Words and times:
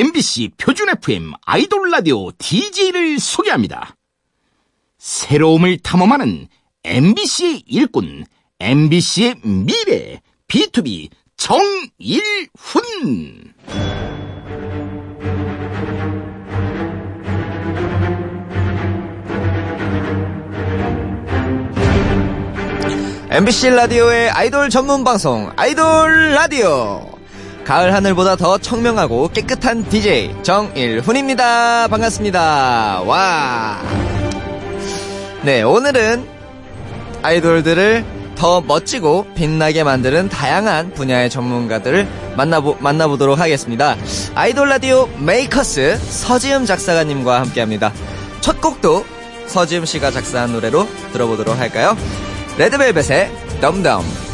MBC 0.00 0.52
표준 0.56 0.88
FM 0.88 1.32
아이돌 1.44 1.90
라디오 1.90 2.32
DJ를 2.38 3.18
소개합니다. 3.18 3.96
새로움을 4.96 5.76
탐험하는 5.76 6.48
MBC의 6.84 7.64
일꾼, 7.66 8.24
MBC의 8.60 9.34
미래, 9.44 10.22
B2B 10.48 11.10
정일훈. 11.36 11.92
MBC 23.28 23.68
라디오의 23.68 24.30
아이돌 24.30 24.70
전문 24.70 25.04
방송 25.04 25.52
아이돌 25.56 26.32
라디오 26.32 27.19
가을 27.70 27.94
하늘보다 27.94 28.34
더 28.34 28.58
청명하고 28.58 29.28
깨끗한 29.28 29.88
DJ 29.88 30.42
정일훈입니다. 30.42 31.86
반갑습니다. 31.86 33.02
와. 33.02 33.80
네, 35.42 35.62
오늘은 35.62 36.26
아이돌들을 37.22 38.04
더 38.34 38.60
멋지고 38.60 39.24
빛나게 39.36 39.84
만드는 39.84 40.30
다양한 40.30 40.94
분야의 40.94 41.30
전문가들을 41.30 42.08
만나보, 42.36 42.78
만나보도록 42.80 43.38
하겠습니다. 43.38 43.96
아이돌 44.34 44.68
라디오 44.68 45.08
메이커스 45.20 45.96
서지음 45.96 46.66
작사가님과 46.66 47.40
함께 47.40 47.60
합니다. 47.60 47.92
첫 48.40 48.60
곡도 48.60 49.04
서지음 49.46 49.84
씨가 49.84 50.10
작사한 50.10 50.50
노래로 50.54 50.88
들어보도록 51.12 51.56
할까요? 51.56 51.96
레드벨벳의 52.58 53.30
덤덤. 53.60 54.29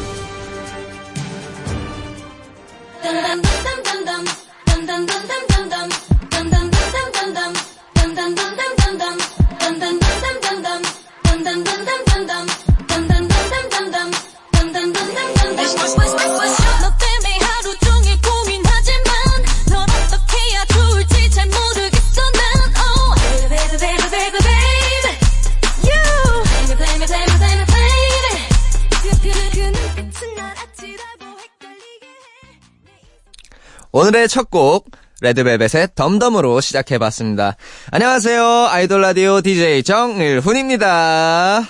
오늘의 33.96 34.28
첫 34.28 34.50
곡 34.50 34.90
레드벨벳의 35.20 35.88
덤덤으로 35.94 36.60
시작해봤습니다. 36.60 37.56
안녕하세요. 37.90 38.66
아이돌 38.70 39.00
라디오 39.00 39.40
DJ 39.40 39.82
정일훈입니다. 39.82 41.62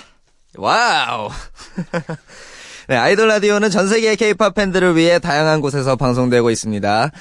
Wow. 0.57 1.29
네, 2.89 2.95
아이돌 2.95 3.27
라디오는 3.27 3.69
전 3.69 3.87
세계 3.87 4.15
K-팝 4.15 4.55
팬들을 4.55 4.95
위해 4.95 5.19
다양한 5.19 5.61
곳에서 5.61 5.95
방송되고 5.95 6.49
있습니다. 6.49 7.11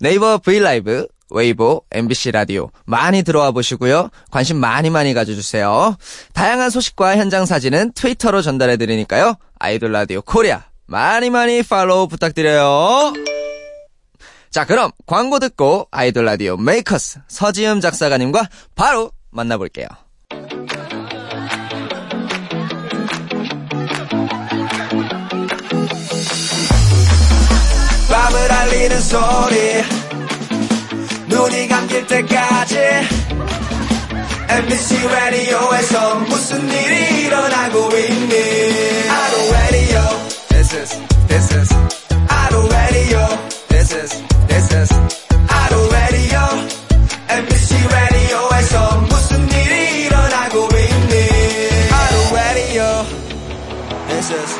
네이버 0.00 0.38
V 0.38 0.49
LIVE, 0.49 1.06
웨이보, 1.30 1.82
MBC 1.90 2.32
라디오 2.32 2.70
많이 2.84 3.22
들어와 3.22 3.50
보시고요. 3.52 4.10
관심 4.30 4.58
많이 4.58 4.90
많이 4.90 5.14
가져주세요. 5.14 5.96
다양한 6.32 6.70
소식과 6.70 7.16
현장 7.16 7.46
사진은 7.46 7.92
트위터로 7.94 8.42
전달해 8.42 8.76
드리니까요. 8.76 9.34
아이돌 9.58 9.92
라디오 9.92 10.22
코리아 10.22 10.64
많이 10.86 11.30
많이 11.30 11.62
팔로우 11.62 12.08
부탁드려요. 12.08 13.12
자, 14.52 14.66
그럼 14.66 14.90
광고 15.06 15.38
듣고 15.38 15.88
아이돌 15.90 16.26
라디오 16.26 16.58
메이커스 16.58 17.20
서지음 17.26 17.80
작사가님과 17.80 18.48
바로 18.74 19.10
만나볼게요. 19.30 19.86
밤을 28.10 28.52
알리는 28.52 29.00
소리 29.00 29.82
눈이 31.28 31.68
감길 31.68 32.06
때까지. 32.06 32.78
MBC 34.50 35.08
라디오에서 35.08 36.14
무슨 36.16 36.68
일이 36.68 37.24
일어나고 37.24 37.78
있니? 37.96 39.08
아이돌 39.08 39.52
라디오. 39.52 40.00
This 40.50 40.76
is, 40.76 41.00
this 41.28 41.54
is 41.54 41.74
아로 42.28 42.68
라디오 42.68 43.51
This 43.82 43.94
is, 43.96 44.22
this 44.46 44.74
is 44.76 44.94
아로 45.48 45.90
라디오 45.90 46.38
MBC 47.30 47.74
라디오에서 47.88 49.00
무슨 49.00 49.50
일이 49.50 50.04
일어나고 50.04 50.68
있니? 50.70 51.90
아로 51.90 52.36
라디오 52.36 52.84
This 54.06 54.32
is 54.32 54.58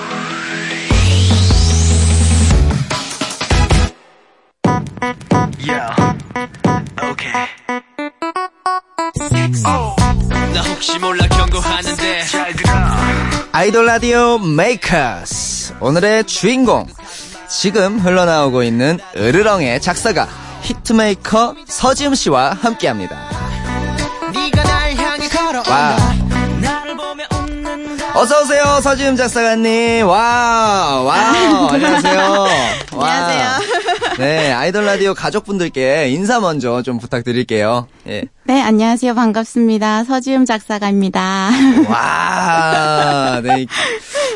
나 10.53 10.61
혹시 10.63 10.99
몰라 10.99 11.27
경고하는데. 11.29 12.25
잘 12.25 12.53
들어 12.55 12.73
아이돌 13.53 13.87
라디오 13.87 14.39
메이커스 14.39 15.75
오늘의 15.81 16.25
주인공 16.25 16.87
지금 17.61 17.99
흘러나오고 17.99 18.63
있는 18.63 18.99
으르렁의 19.17 19.81
작사가 19.81 20.27
히트메이커 20.63 21.55
서지음 21.67 22.15
씨와 22.15 22.57
함께합니다. 22.61 23.17
와. 25.69 25.97
어서 28.15 28.43
오세요 28.43 28.81
서지음 28.83 29.17
작사가님. 29.17 30.07
와, 30.07 31.01
와, 31.03 31.15
안녕하세요. 31.73 32.47
와. 32.93 33.11
안녕하세요. 33.11 33.92
네, 34.19 34.53
아이돌 34.53 34.85
라디오 34.85 35.15
가족분들께 35.15 36.09
인사 36.11 36.41
먼저 36.41 36.83
좀 36.83 36.99
부탁드릴게요. 36.99 37.87
예. 38.09 38.25
네, 38.45 38.61
안녕하세요. 38.61 39.15
반갑습니다. 39.15 40.05
서지음 40.05 40.45
작사가입니다. 40.45 41.51
와, 41.89 43.41
네. 43.43 43.67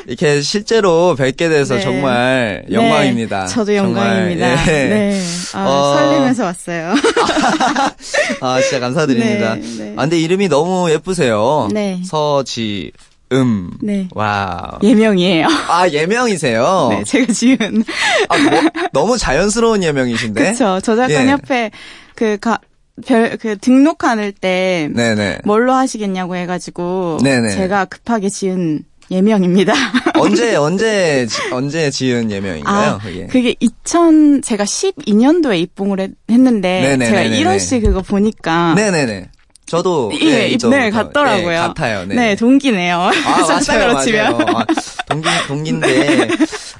이렇게 0.07 0.41
실제로 0.41 1.15
뵙게 1.17 1.49
돼서 1.49 1.75
네. 1.75 1.81
정말 1.81 2.65
네, 2.69 2.75
영광입니다. 2.75 3.47
저도 3.47 3.75
정말, 3.77 4.07
영광입니다. 4.07 4.67
예. 4.69 4.89
네. 4.89 5.23
아, 5.55 5.67
어. 5.69 5.97
설레면서 5.97 6.45
왔어요. 6.45 6.95
아, 8.41 8.61
진짜 8.61 8.81
감사드립니다. 8.81 9.57
네, 9.57 9.61
네. 9.79 9.93
아, 9.97 10.03
근데 10.03 10.19
이름이 10.19 10.49
너무 10.49 10.91
예쁘세요. 10.91 11.69
네. 11.73 12.01
서지, 12.05 12.93
음. 13.33 13.71
네. 13.83 14.09
와. 14.15 14.79
예명이에요. 14.83 15.47
아, 15.69 15.89
예명이세요? 15.89 16.89
네, 16.91 17.05
제가 17.05 17.33
지은. 17.33 17.85
아, 18.29 18.39
뭐, 18.39 18.61
너무 18.93 19.19
자연스러운 19.19 19.83
예명이신데? 19.83 20.53
그쵸. 20.53 20.81
저작권 20.83 21.11
예. 21.27 21.31
협회 21.31 21.71
그 22.15 22.39
가, 22.39 22.59
별, 23.05 23.37
그 23.37 23.59
등록할 23.59 24.33
때 24.33 24.89
네네. 24.95 25.41
뭘로 25.45 25.75
하시겠냐고 25.75 26.37
해 26.37 26.47
가지고 26.47 27.19
네네. 27.23 27.51
제가 27.51 27.85
급하게 27.87 28.29
지은 28.29 28.85
예명입니다. 29.11 29.73
언제, 30.19 30.57
언제, 30.57 31.27
지- 31.27 31.43
언제 31.53 31.91
지은 31.91 32.31
예명인가요? 32.31 32.91
아, 32.93 32.99
그게? 32.99 33.27
그게 33.27 33.55
2000 33.61 34.43
제가 34.43 34.65
12년도에 34.65 35.61
입봉을 35.61 36.01
했, 36.01 36.11
는데. 36.41 36.97
제가 36.99 37.23
1원 37.23 37.61
씨 37.61 37.81
그거 37.81 38.03
보니까 38.03 38.75
네네네. 38.75 39.29
저도. 39.66 40.12
예, 40.21 40.25
네, 40.31 40.47
입- 40.49 40.53
있죠. 40.53 40.69
네, 40.71 40.91
저, 40.91 41.04
같더라고요. 41.04 41.49
네, 41.49 41.56
같아요. 41.56 42.04
네. 42.06 42.15
네, 42.15 42.37
동기네요. 42.37 42.97
아, 43.00 43.10
맞아요, 43.49 43.93
맞아요. 43.93 44.00
치면. 44.04 44.49
아, 44.56 44.65
동기, 45.09 45.28
동기인데, 45.49 46.28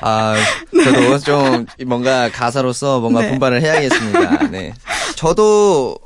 아, 0.01 0.35
저도 0.85 1.19
좀 1.19 1.67
뭔가 1.87 2.31
가사로서 2.31 3.01
뭔가 3.01 3.23
네. 3.23 3.31
분발을 3.31 3.61
해야겠습니다. 3.63 4.49
네. 4.51 4.73
저도 5.17 5.97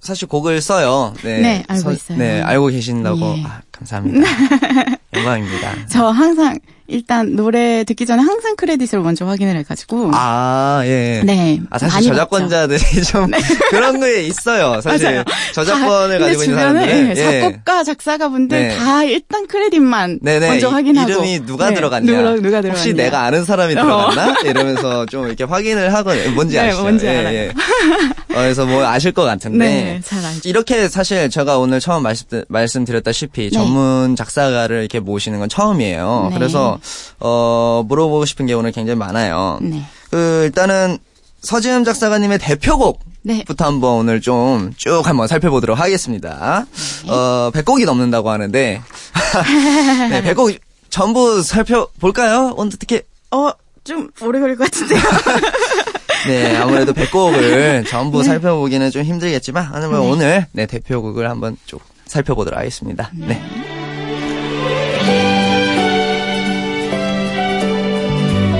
사실 0.00 0.28
곡을 0.28 0.60
써요. 0.60 1.14
네. 1.22 1.38
네, 1.38 1.64
알고 1.68 1.92
있어요. 1.92 2.18
네, 2.18 2.42
알고 2.42 2.66
계신다고. 2.66 3.18
예. 3.38 3.44
아, 3.46 3.60
감사합니다. 3.78 4.28
영광입니다. 5.14 5.72
저 5.90 6.06
항상 6.08 6.58
일단 6.86 7.34
노래 7.34 7.82
듣기 7.84 8.04
전에 8.04 8.22
항상 8.22 8.56
크레딧을 8.56 9.00
먼저 9.00 9.24
확인을 9.24 9.56
해가지고 9.56 10.10
아, 10.12 10.82
예. 10.84 11.22
네 11.24 11.60
아, 11.70 11.78
사실 11.78 12.10
저작권자들이 12.10 12.78
좀 13.04 13.30
그런 13.70 14.00
거에 14.00 14.24
있어요. 14.24 14.80
사실 14.82 15.06
맞아요. 15.10 15.24
저작권을 15.54 16.18
다- 16.18 16.26
가지고 16.26 16.42
있는 16.42 16.58
주변에 16.58 16.80
사람들은 16.86 17.16
예, 17.16 17.40
작곡가 17.40 17.84
작사가 17.84 18.28
분들 18.28 18.58
네. 18.68 18.76
다 18.76 19.02
일단 19.04 19.46
크레딧만 19.46 20.18
네네. 20.22 20.46
먼저 20.48 20.68
확인하고 20.68 21.08
이름이 21.10 21.46
누가 21.46 21.70
네, 21.70 21.76
들어갔냐. 21.76 22.12
누가, 22.12 22.30
누가 22.34 22.42
들어갔냐 22.60 22.68
혹시 22.72 22.92
내가 22.92 23.22
아는 23.22 23.44
사람이 23.44 23.74
들어갔나? 23.74 24.34
이러면서 24.44 25.06
좀 25.06 25.26
이렇게 25.26 25.44
확인을 25.44 25.94
하고 25.94 26.10
뭔지 26.34 26.56
네, 26.56 26.68
아시죠? 26.68 26.82
뭔지 26.82 27.06
예, 27.06 27.16
알아요. 27.18 27.34
예. 27.34 27.48
어, 27.48 28.36
그래서 28.42 28.66
뭐 28.66 28.84
아실 28.84 29.12
것 29.12 29.22
같은데. 29.22 29.58
네. 29.58 30.00
이렇게 30.44 30.88
사실 30.88 31.30
제가 31.30 31.56
오늘 31.58 31.80
처음 31.80 32.02
말씀, 32.02 32.26
말씀드렸다시피 32.48 33.50
전문 33.64 34.16
작사가를 34.16 34.80
이렇게 34.80 35.00
모시는 35.00 35.38
건 35.38 35.48
처음이에요. 35.48 36.28
네. 36.30 36.34
그래서 36.38 36.78
어 37.20 37.84
물어보고 37.86 38.24
싶은 38.24 38.46
게 38.46 38.52
오늘 38.54 38.72
굉장히 38.72 38.98
많아요. 38.98 39.58
네. 39.62 39.82
그 40.10 40.42
일단은 40.44 40.98
서지음 41.42 41.84
작사가님의 41.84 42.38
대표곡. 42.38 43.00
네. 43.26 43.42
부터 43.46 43.64
한번 43.64 43.94
오늘 43.94 44.20
좀 44.20 44.72
쭉 44.76 45.02
한번 45.06 45.26
살펴보도록 45.28 45.78
하겠습니다. 45.80 46.66
어, 47.08 47.50
100곡이 47.54 47.86
넘는다고 47.86 48.28
하는데, 48.30 48.82
네, 50.10 50.22
100곡 50.22 50.58
전부 50.90 51.42
살펴볼까요? 51.42 52.52
오늘 52.56 52.72
어떻게, 52.74 53.02
어, 53.30 53.50
좀 53.82 54.10
오래 54.20 54.40
걸릴 54.40 54.56
것 54.56 54.70
같은데요. 54.70 55.00
네, 56.28 56.56
아무래도 56.56 56.92
100곡을 56.92 57.86
전부 57.88 58.22
살펴보기는 58.22 58.90
좀 58.90 59.02
힘들겠지만, 59.02 59.70
아니면 59.72 60.00
오늘, 60.00 60.46
네, 60.52 60.66
대표곡을 60.66 61.28
한번 61.28 61.56
쭉 61.66 61.80
살펴보도록 62.06 62.58
하겠습니다. 62.58 63.10
네. 63.14 63.40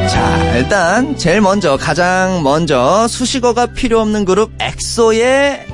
자, 0.08 0.56
일단, 0.56 1.16
제일 1.16 1.40
먼저, 1.40 1.76
가장 1.76 2.42
먼저, 2.42 3.06
수식어가 3.08 3.66
필요 3.66 4.00
없는 4.00 4.24
그룹 4.24 4.52
엑소의 4.60 5.66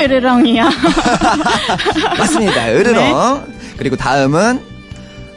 으르렁이야. 0.00 0.70
맞습니다. 2.18 2.68
으르렁. 2.72 3.46
그리고 3.76 3.96
다음은 3.96 4.60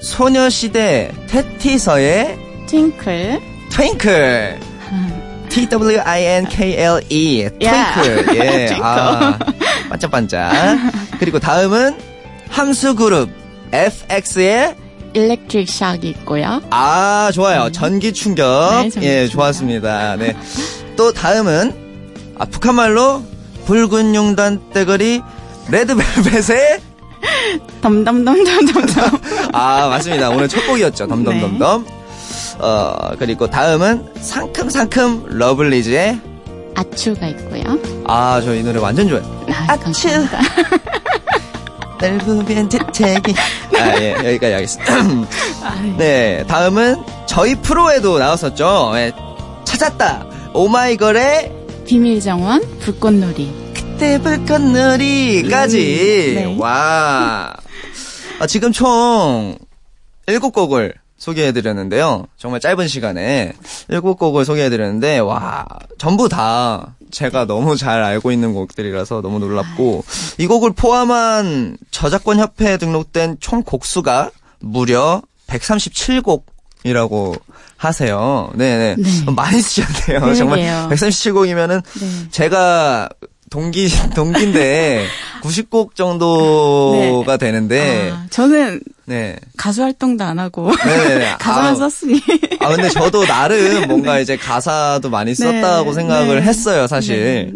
소녀시대 0.01 1.11
테티서의 1.27 2.37
팅클. 2.67 3.41
트윙클. 3.71 4.59
T-W-I-N-K-L-E. 5.55 7.49
야, 7.63 7.93
트윙클. 7.93 8.35
예. 8.35 8.69
아, 8.83 9.39
반짝반짝. 9.89 10.51
그리고 11.17 11.39
다음은 11.39 11.97
함수 12.49 12.93
그룹 12.95 13.29
FX의 13.71 14.75
일렉트릭 15.13 15.67
샥이 15.69 16.03
있고요. 16.03 16.61
아, 16.71 17.31
좋아요. 17.33 17.71
전기 17.71 18.11
충격. 18.11 18.81
네, 18.83 18.89
전기 18.89 19.07
예, 19.07 19.27
충격. 19.27 19.31
좋았습니다. 19.31 20.17
네. 20.17 20.35
또 20.97 21.13
다음은 21.13 21.73
아, 22.37 22.43
북한말로 22.43 23.23
붉은 23.65 24.13
용단 24.13 24.59
떼거리 24.73 25.21
레드벨벳의 25.69 26.79
덤덤덤덤덤덤. 27.81 29.19
아, 29.53 29.87
맞습니다. 29.87 30.31
오늘 30.31 30.49
첫 30.49 30.67
곡이었죠. 30.67 31.07
덤덤덤덤. 31.07 31.85
어, 32.59 33.11
그리고 33.19 33.49
다음은 33.49 34.07
상큼상큼 34.21 35.25
러블리즈의 35.29 36.19
아추가 36.75 37.27
있고요. 37.27 37.63
아, 38.05 38.41
저 38.41 38.53
이 38.55 38.63
노래 38.63 38.79
완전 38.79 39.07
좋아요. 39.07 39.45
아, 39.67 39.75
감사합니다. 39.77 40.39
넓으면 42.01 42.69
재채기. 42.69 43.33
아, 43.79 44.01
예, 44.01 44.11
여기까지 44.25 44.53
하겠습니다. 44.53 44.93
아, 45.63 45.81
네, 45.97 46.43
다음은 46.47 46.97
저희 47.25 47.55
프로에도 47.55 48.19
나왔었죠. 48.19 48.91
예, 48.95 49.11
찾았다. 49.63 50.25
오마이걸의 50.53 51.51
비밀 51.85 52.19
정원, 52.19 52.61
불꽃놀이. 52.79 53.53
그때 53.73 54.19
불꽃놀이까지. 54.21 55.77
음, 55.77 56.35
네. 56.35 56.55
와. 56.59 57.53
아, 58.39 58.47
지금 58.47 58.71
총 58.73 59.57
7곡을 60.27 60.93
소개해드렸는데요. 61.25 62.27
정말 62.37 62.59
짧은 62.59 62.87
시간에 62.87 63.53
7곡을 63.89 64.45
소개해드렸는데, 64.45 65.19
와, 65.19 65.65
전부 65.97 66.29
다 66.29 66.95
제가 67.09 67.45
너무 67.45 67.75
잘 67.75 68.03
알고 68.03 68.31
있는 68.31 68.53
곡들이라서 68.53 69.21
너무 69.21 69.39
놀랍고, 69.39 70.03
이 70.37 70.45
곡을 70.45 70.73
포함한 70.73 71.77
저작권 71.89 72.37
협회에 72.37 72.77
등록된 72.77 73.37
총 73.39 73.63
곡수가 73.63 74.29
무려 74.59 75.23
137곡이라고 75.47 77.39
하세요. 77.77 78.51
네네. 78.55 78.95
네. 78.97 79.31
많이 79.35 79.61
쓰셨네요. 79.61 80.35
정말 80.35 80.59
137곡이면은 80.89 81.81
네. 81.99 82.29
제가 82.29 83.09
동기 83.49 83.89
동기인데 84.15 85.05
90곡 85.41 85.95
정도가 85.95 87.37
되는데 87.37 88.11
아, 88.11 88.25
저는 88.29 88.81
네. 89.05 89.35
가수 89.55 89.83
활동도 89.83 90.23
안 90.23 90.39
하고 90.39 90.71
네네네. 90.75 91.35
가사만 91.39 91.73
아, 91.73 91.75
썼으니. 91.75 92.19
아 92.59 92.69
근데 92.69 92.89
저도 92.89 93.25
나름 93.25 93.87
뭔가 93.87 94.19
이제 94.19 94.35
가사도 94.35 95.09
많이 95.09 95.35
썼다고 95.35 95.91
네, 95.91 95.93
생각을 95.93 96.37
네. 96.37 96.41
했어요, 96.41 96.87
사실. 96.87 97.23
네. 97.23 97.53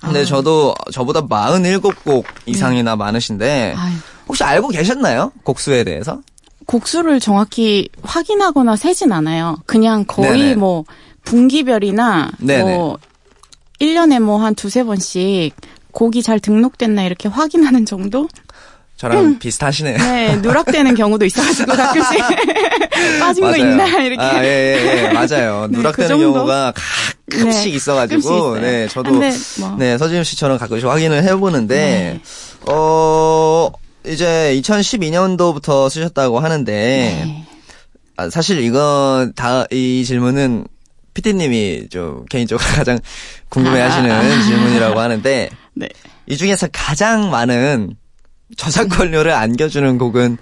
근데 0.00 0.20
아. 0.20 0.24
저도 0.24 0.74
저보다 0.92 1.22
47곡 1.22 2.24
이상이나 2.44 2.96
많으신데 2.96 3.74
아유, 3.76 3.94
혹시 4.28 4.44
알고 4.44 4.68
계셨나요? 4.68 5.32
곡수에 5.42 5.84
대해서? 5.84 6.20
곡수를 6.66 7.20
정확히 7.20 7.88
확인하거나 8.02 8.76
세진 8.76 9.12
않아요. 9.12 9.56
그냥 9.66 10.04
거의 10.06 10.40
네네. 10.42 10.54
뭐 10.56 10.84
분기별이나 11.24 12.30
네네. 12.38 12.62
뭐 12.62 12.98
1년에 13.80 14.20
뭐 14.20 14.38
한 14.38 14.54
두세 14.54 14.84
번씩 14.84 15.54
곡이 15.92 16.22
잘 16.22 16.40
등록됐나 16.40 17.04
이렇게 17.04 17.28
확인하는 17.28 17.84
정도? 17.86 18.28
저랑 18.96 19.38
비슷하시네요. 19.38 19.98
네, 19.98 20.36
누락되는 20.36 20.94
경우도 20.96 21.26
있어가지고 21.26 21.72
가끔씩 21.74 22.18
빠진 23.20 23.42
거 23.44 23.50
맞아요. 23.50 23.56
있나 23.62 23.86
이렇게. 24.02 24.22
아, 24.22 24.42
예, 24.42 24.48
예, 24.48 25.04
예. 25.08 25.12
맞아요. 25.12 25.66
네, 25.70 25.76
누락되는 25.78 26.16
그? 26.16 26.22
경우가 26.22 26.72
가끔씩 27.30 27.70
네, 27.70 27.76
있어가지고, 27.76 28.52
가끔씩. 28.52 28.62
네, 28.62 28.88
저도, 28.88 29.10
근데 29.12 29.32
뭐. 29.60 29.76
네, 29.78 29.98
서지임 29.98 30.24
씨처럼 30.24 30.56
가끔씩 30.58 30.88
확인을 30.88 31.24
해보는데, 31.24 31.76
네. 31.76 32.20
어, 32.72 33.70
이제 34.06 34.58
2012년도부터 34.62 35.90
쓰셨다고 35.90 36.38
하는데, 36.40 36.72
네. 36.72 37.46
아, 38.16 38.30
사실 38.30 38.60
이건 38.62 39.34
다, 39.34 39.66
이 39.70 40.04
질문은 40.06 40.66
피디님이 41.16 41.88
좀 41.88 42.26
개인적으로 42.26 42.62
가장 42.76 42.98
궁금해 43.48 43.80
하시는 43.80 44.10
아. 44.10 44.42
질문이라고 44.42 45.00
하는데, 45.00 45.48
네. 45.74 45.88
이 46.26 46.36
중에서 46.36 46.68
가장 46.72 47.30
많은 47.30 47.96
저작권료를 48.56 49.32
안겨주는 49.32 49.96
곡은 49.98 50.36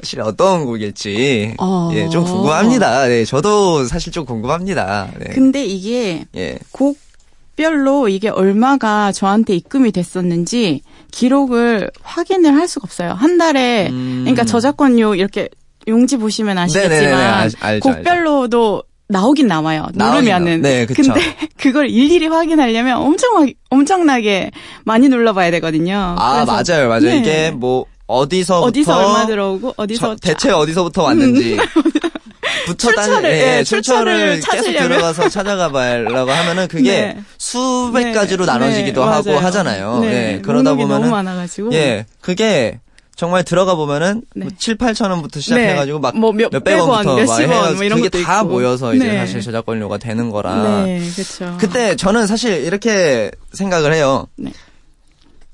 사실 0.00 0.20
어떤 0.22 0.64
곡일지 0.64 1.54
어. 1.58 1.90
예, 1.92 2.08
좀 2.08 2.24
궁금합니다. 2.24 3.06
네, 3.08 3.24
저도 3.24 3.84
사실 3.84 4.12
좀 4.12 4.24
궁금합니다. 4.24 5.10
네. 5.18 5.32
근데 5.34 5.64
이게 5.64 6.24
예. 6.36 6.56
곡별로 6.72 8.08
이게 8.08 8.28
얼마가 8.28 9.12
저한테 9.12 9.54
입금이 9.56 9.90
됐었는지 9.92 10.82
기록을 11.10 11.90
확인을 12.02 12.54
할 12.54 12.68
수가 12.68 12.84
없어요. 12.84 13.12
한 13.12 13.38
달에 13.38 13.88
음. 13.90 14.20
그러니까 14.20 14.44
저작권료 14.44 15.16
이렇게 15.16 15.48
용지 15.88 16.16
보시면 16.16 16.58
아시겠지만 16.58 17.14
알- 17.14 17.50
알죠, 17.60 17.88
곡별로도 17.88 18.82
나오긴 19.08 19.46
나와요. 19.46 19.86
누르면은. 19.94 20.60
네, 20.62 20.84
그쵸. 20.86 21.02
근데 21.12 21.20
그걸 21.56 21.88
일일이 21.88 22.26
확인하려면 22.26 22.98
엄청 22.98 23.50
엄청나게 23.70 24.50
많이 24.84 25.08
눌러봐야 25.08 25.50
되거든요. 25.52 26.14
아, 26.18 26.44
맞아요, 26.44 26.88
맞아요. 26.88 27.00
네. 27.00 27.18
이게 27.18 27.50
뭐 27.50 27.86
어디서부터 28.06 28.66
어디서 28.66 28.96
얼마 28.96 29.26
들어오고 29.26 29.74
어디서 29.76 30.16
저- 30.16 30.16
대체 30.20 30.50
어디서부터 30.50 31.02
왔는지 31.04 31.56
부터 32.66 32.88
출처를, 32.88 33.14
따는- 33.22 33.24
예, 33.30 33.64
출처를 33.64 33.64
출처를 33.64 34.40
계속 34.40 34.50
찾으려면. 34.50 34.88
들어가서 34.88 35.28
찾아가 35.28 35.70
봐라고 35.70 36.30
하면은 36.30 36.68
그게 36.68 36.90
네. 36.90 37.18
수백 37.38 38.04
네, 38.08 38.12
가지로 38.12 38.44
나눠지기도 38.46 39.04
네, 39.04 39.10
하고 39.10 39.30
맞아요. 39.30 39.38
하잖아요. 39.46 39.98
네, 40.00 40.34
예, 40.36 40.42
그러다 40.42 40.74
보면은 40.74 41.00
너무 41.00 41.10
많아가지고 41.10 41.72
예, 41.72 42.04
그게 42.20 42.80
정말 43.18 43.42
들어가 43.42 43.74
보면은 43.74 44.22
네. 44.36 44.44
뭐 44.44 44.52
7, 44.56 44.76
8천 44.78 45.10
원부터 45.10 45.40
시작해 45.40 45.74
가지고 45.74 45.98
막 45.98 46.14
뭐 46.14 46.30
몇- 46.32 46.52
몇백 46.52 46.78
원부터 46.78 47.16
막 47.16 47.16
몇십 47.16 47.50
원 47.50 47.74
뭐 47.74 47.82
이런 47.82 48.00
그게 48.00 48.22
다 48.22 48.38
있고. 48.42 48.48
모여서 48.48 48.94
이제 48.94 49.08
네. 49.08 49.18
사실 49.18 49.40
저작권료가 49.40 49.98
되는 49.98 50.30
거라. 50.30 50.84
네, 50.84 51.00
그렇죠. 51.16 51.56
그때 51.58 51.96
저는 51.96 52.28
사실 52.28 52.64
이렇게 52.64 53.32
생각을 53.52 53.92
해요. 53.92 54.28
네. 54.36 54.52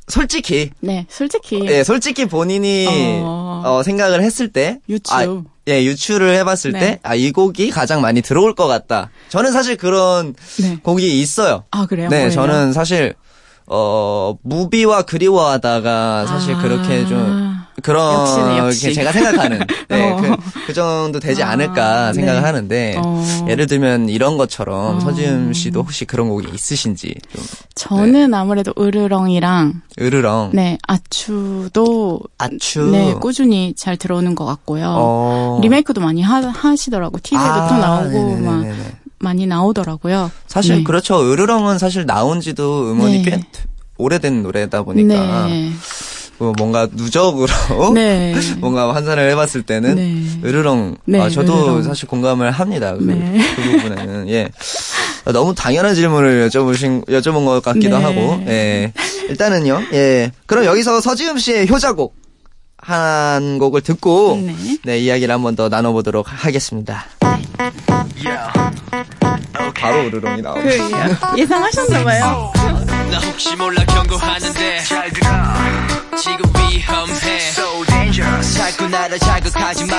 솔직히 0.08 0.72
네, 0.80 1.06
솔직히 1.08 1.64
예, 1.66 1.82
솔직히 1.82 2.26
본인이 2.26 2.86
어. 3.22 3.62
어, 3.64 3.82
생각을 3.82 4.22
했을 4.22 4.48
때 4.52 4.78
유추. 4.90 5.14
아, 5.14 5.24
예, 5.66 5.82
유추를 5.84 6.34
해봤을 6.36 6.72
네. 6.72 6.78
때 6.80 6.98
아, 7.02 7.14
이 7.14 7.32
곡이 7.32 7.70
가장 7.70 8.02
많이 8.02 8.20
들어올 8.20 8.54
것 8.54 8.66
같다. 8.66 9.08
저는 9.30 9.52
사실 9.52 9.78
그런 9.78 10.34
네. 10.60 10.78
곡이 10.82 11.18
있어요. 11.22 11.64
아 11.70 11.86
그래요? 11.86 12.10
네, 12.10 12.16
뭐예요? 12.16 12.30
저는 12.32 12.74
사실 12.74 13.14
어 13.66 14.36
무비와 14.42 15.02
그리워하다가 15.04 16.26
사실 16.26 16.54
아. 16.56 16.60
그렇게 16.60 17.06
좀 17.06 17.53
그런 17.82 18.20
역시네, 18.20 18.58
역시. 18.58 18.86
게 18.88 18.92
제가 18.92 19.12
생각하는 19.12 19.60
네, 19.88 20.10
어. 20.10 20.16
그, 20.16 20.36
그 20.66 20.72
정도 20.72 21.18
되지 21.20 21.42
아, 21.42 21.50
않을까 21.50 22.12
생각을 22.12 22.40
네. 22.40 22.46
하는데 22.46 22.94
어. 22.98 23.46
예를 23.48 23.66
들면 23.66 24.08
이런 24.08 24.36
것처럼 24.36 24.96
어. 24.96 25.00
서지음 25.00 25.52
씨도 25.52 25.82
혹시 25.82 26.04
그런 26.04 26.28
곡이 26.28 26.48
있으신지 26.54 27.14
좀 27.34 27.44
저는 27.74 28.32
아무래도 28.32 28.72
으르렁이랑 28.78 29.82
으르렁 30.00 30.50
네 30.52 30.78
아추도 30.86 32.20
아추 32.38 32.90
네 32.90 33.14
꾸준히 33.14 33.74
잘 33.76 33.96
들어오는 33.96 34.34
것 34.34 34.44
같고요. 34.44 34.94
어. 34.96 35.60
리메이크도 35.62 36.00
많이 36.00 36.22
하, 36.22 36.42
시더라고 36.76 37.18
TV에도 37.22 37.44
아, 37.44 37.68
또 37.68 37.76
나오고 37.76 38.36
막 38.36 38.62
네네네네. 38.62 38.92
많이 39.18 39.46
나오더라고요. 39.46 40.30
사실 40.46 40.76
네. 40.78 40.84
그렇죠. 40.84 41.32
으르렁은 41.32 41.78
사실 41.78 42.06
나온 42.06 42.40
지도 42.40 42.90
음원이 42.92 43.22
네. 43.22 43.30
꽤 43.30 43.42
오래된 43.96 44.42
노래다 44.42 44.82
보니까 44.82 45.46
네. 45.46 45.70
뭐 46.38 46.52
뭔가 46.58 46.88
누적으로 46.92 47.48
네. 47.94 48.34
뭔가 48.58 48.94
환산을 48.94 49.30
해봤을 49.30 49.62
때는 49.62 49.94
네. 49.94 50.48
으르렁 50.48 50.96
네, 51.06 51.20
아, 51.20 51.28
저도 51.30 51.64
으르렁. 51.64 51.82
사실 51.84 52.08
공감을 52.08 52.50
합니다. 52.50 52.94
그, 52.94 53.04
네. 53.04 53.40
그 53.56 53.62
부분에는 53.62 54.28
예. 54.30 54.48
너무 55.26 55.54
당연한 55.54 55.94
질문을 55.94 56.48
여쭤보신, 56.50 57.06
여쭤본 57.06 57.46
것 57.46 57.62
같기도 57.62 57.96
네. 57.98 58.04
하고, 58.04 58.42
예. 58.46 58.92
일단은요, 59.30 59.80
예. 59.94 60.30
그럼 60.44 60.66
여기서 60.66 61.00
서지음 61.00 61.38
씨의 61.38 61.68
효자곡, 61.70 62.14
한 62.76 63.58
곡을 63.58 63.80
듣고, 63.80 64.38
네. 64.44 64.54
네, 64.84 64.98
이야기를 64.98 65.32
한 65.32 65.40
번 65.42 65.56
더 65.56 65.70
나눠보도록 65.70 66.26
하겠습니다. 66.28 67.06
바로 69.74 70.04
으르렁이 70.06 70.42
나오고. 70.42 70.60
그 70.60 70.68
예- 70.68 71.40
예상하셨나봐요. 71.42 72.52
나 73.10 73.18
혹시 73.20 73.54
몰라 73.56 73.84
경고하는데 73.86 74.80
잘 74.84 75.10
들어 75.10 75.28
지금 76.16 76.50
위험해. 76.54 77.36
So 77.38 77.84
dangerous 77.86 78.54
자꾸 78.58 78.88
나를 78.88 79.18
자극하지 79.18 79.86
마. 79.86 79.96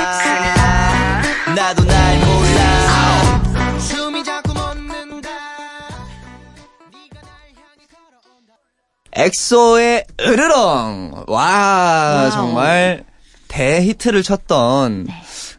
나도 1.55 1.83
날 1.85 2.17
몰라. 2.19 3.79
숨이 3.79 4.23
자꾸 4.23 4.53
멎는다. 4.53 5.29
네가 6.91 7.21
날 7.21 7.31
향해 7.55 7.85
걸어온다. 7.91 8.53
엑소의 9.13 10.05
으르렁! 10.21 11.25
와, 11.27 11.43
wow. 12.23 12.31
정말 12.31 13.03
대히트를 13.47 14.23
쳤던 14.23 15.07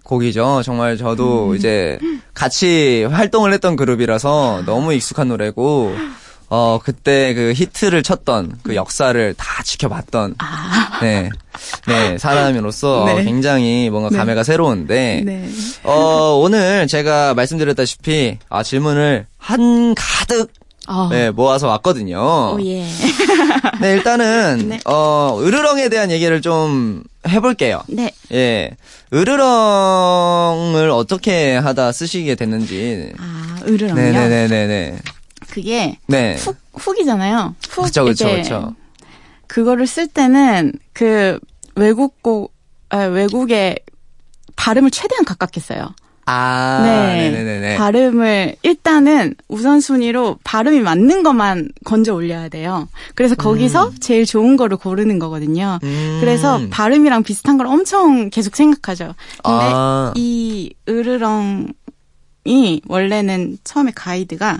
곡이죠. 0.03 0.63
정말 0.65 0.97
저도 0.97 1.55
이제 1.57 1.99
같이 2.35 3.05
활동을 3.11 3.53
했던 3.53 3.75
그룹이라서 3.77 4.63
너무 4.67 4.93
익숙한 4.95 5.29
노래고, 5.29 5.95
어, 6.49 6.79
그때 6.83 7.35
그 7.35 7.53
히트를 7.55 8.03
쳤던 8.03 8.59
그 8.62 8.75
역사를 8.76 9.35
다 9.35 9.62
지켜봤던, 9.62 10.37
네, 11.03 11.31
네, 11.88 12.19
사람으로서 12.19 13.05
네. 13.17 13.25
굉장히 13.25 13.91
뭔가 13.91 14.11
네. 14.11 14.19
감회가 14.19 14.45
새로운데, 14.45 15.23
네. 15.25 15.49
어, 15.83 16.38
오늘 16.41 16.87
제가 16.87 17.35
말씀드렸다시피, 17.35 18.38
아, 18.49 18.62
질문을 18.62 19.26
한 19.38 19.95
가득, 19.95 20.53
어. 20.88 21.09
네, 21.11 21.31
모아서 21.31 21.67
왔거든요. 21.69 22.55
오, 22.55 22.59
예. 22.65 22.87
네, 23.81 23.93
일단은 23.93 24.67
네. 24.69 24.79
어 24.85 25.37
으르렁에 25.43 25.88
대한 25.88 26.12
얘기를 26.12 26.41
좀 26.41 27.03
해볼게요. 27.26 27.83
네. 27.88 28.12
예, 28.33 28.71
으르렁을 29.12 30.91
어떻게 30.91 31.57
하다 31.57 31.91
쓰시게 31.91 32.37
됐는지. 32.37 33.12
아, 33.19 33.57
으르렁요? 33.67 33.95
네네네네네. 33.95 34.99
그게 35.57 35.99
네. 36.07 36.35
훅, 36.35 36.55
훅이잖아요. 36.75 37.55
훅. 37.71 37.85
그쵸, 37.85 38.05
그쵸, 38.05 38.27
그쵸. 38.27 38.75
그거를 39.47 39.87
쓸 39.87 40.07
때는 40.07 40.75
그 40.93 41.41
외국 41.77 42.23
곡, 42.23 42.53
아, 42.91 42.99
외국의 42.99 43.79
발음을 44.55 44.91
최대한 44.91 45.25
가깝게 45.25 45.61
써요. 45.61 45.95
아, 46.27 46.83
네. 46.85 47.31
네네네네. 47.31 47.77
발음을 47.79 48.57
일단은 48.65 49.35
우선순위로 49.49 50.41
발음이 50.45 50.81
맞는 50.81 51.23
것만 51.23 51.71
건져 51.87 52.13
올려야 52.13 52.51
돼요. 52.51 52.87
그래서 53.15 53.35
거기서 53.35 53.93
제일 54.01 54.27
좋은 54.27 54.59
거를 54.59 54.77
고르는 54.77 55.19
거거든요. 55.19 55.79
음. 55.85 56.19
그래서 56.21 56.61
발음이랑 56.71 57.23
비슷한 57.23 57.57
걸 57.57 57.67
엄청 57.67 58.29
계속 58.29 58.57
생각하죠. 58.57 59.15
근데 59.43 59.65
아. 59.73 60.13
이 60.17 60.75
으르렁 60.87 61.69
이 62.47 62.81
원래는 62.88 63.59
처음에 63.65 63.93
가이드가 63.95 64.59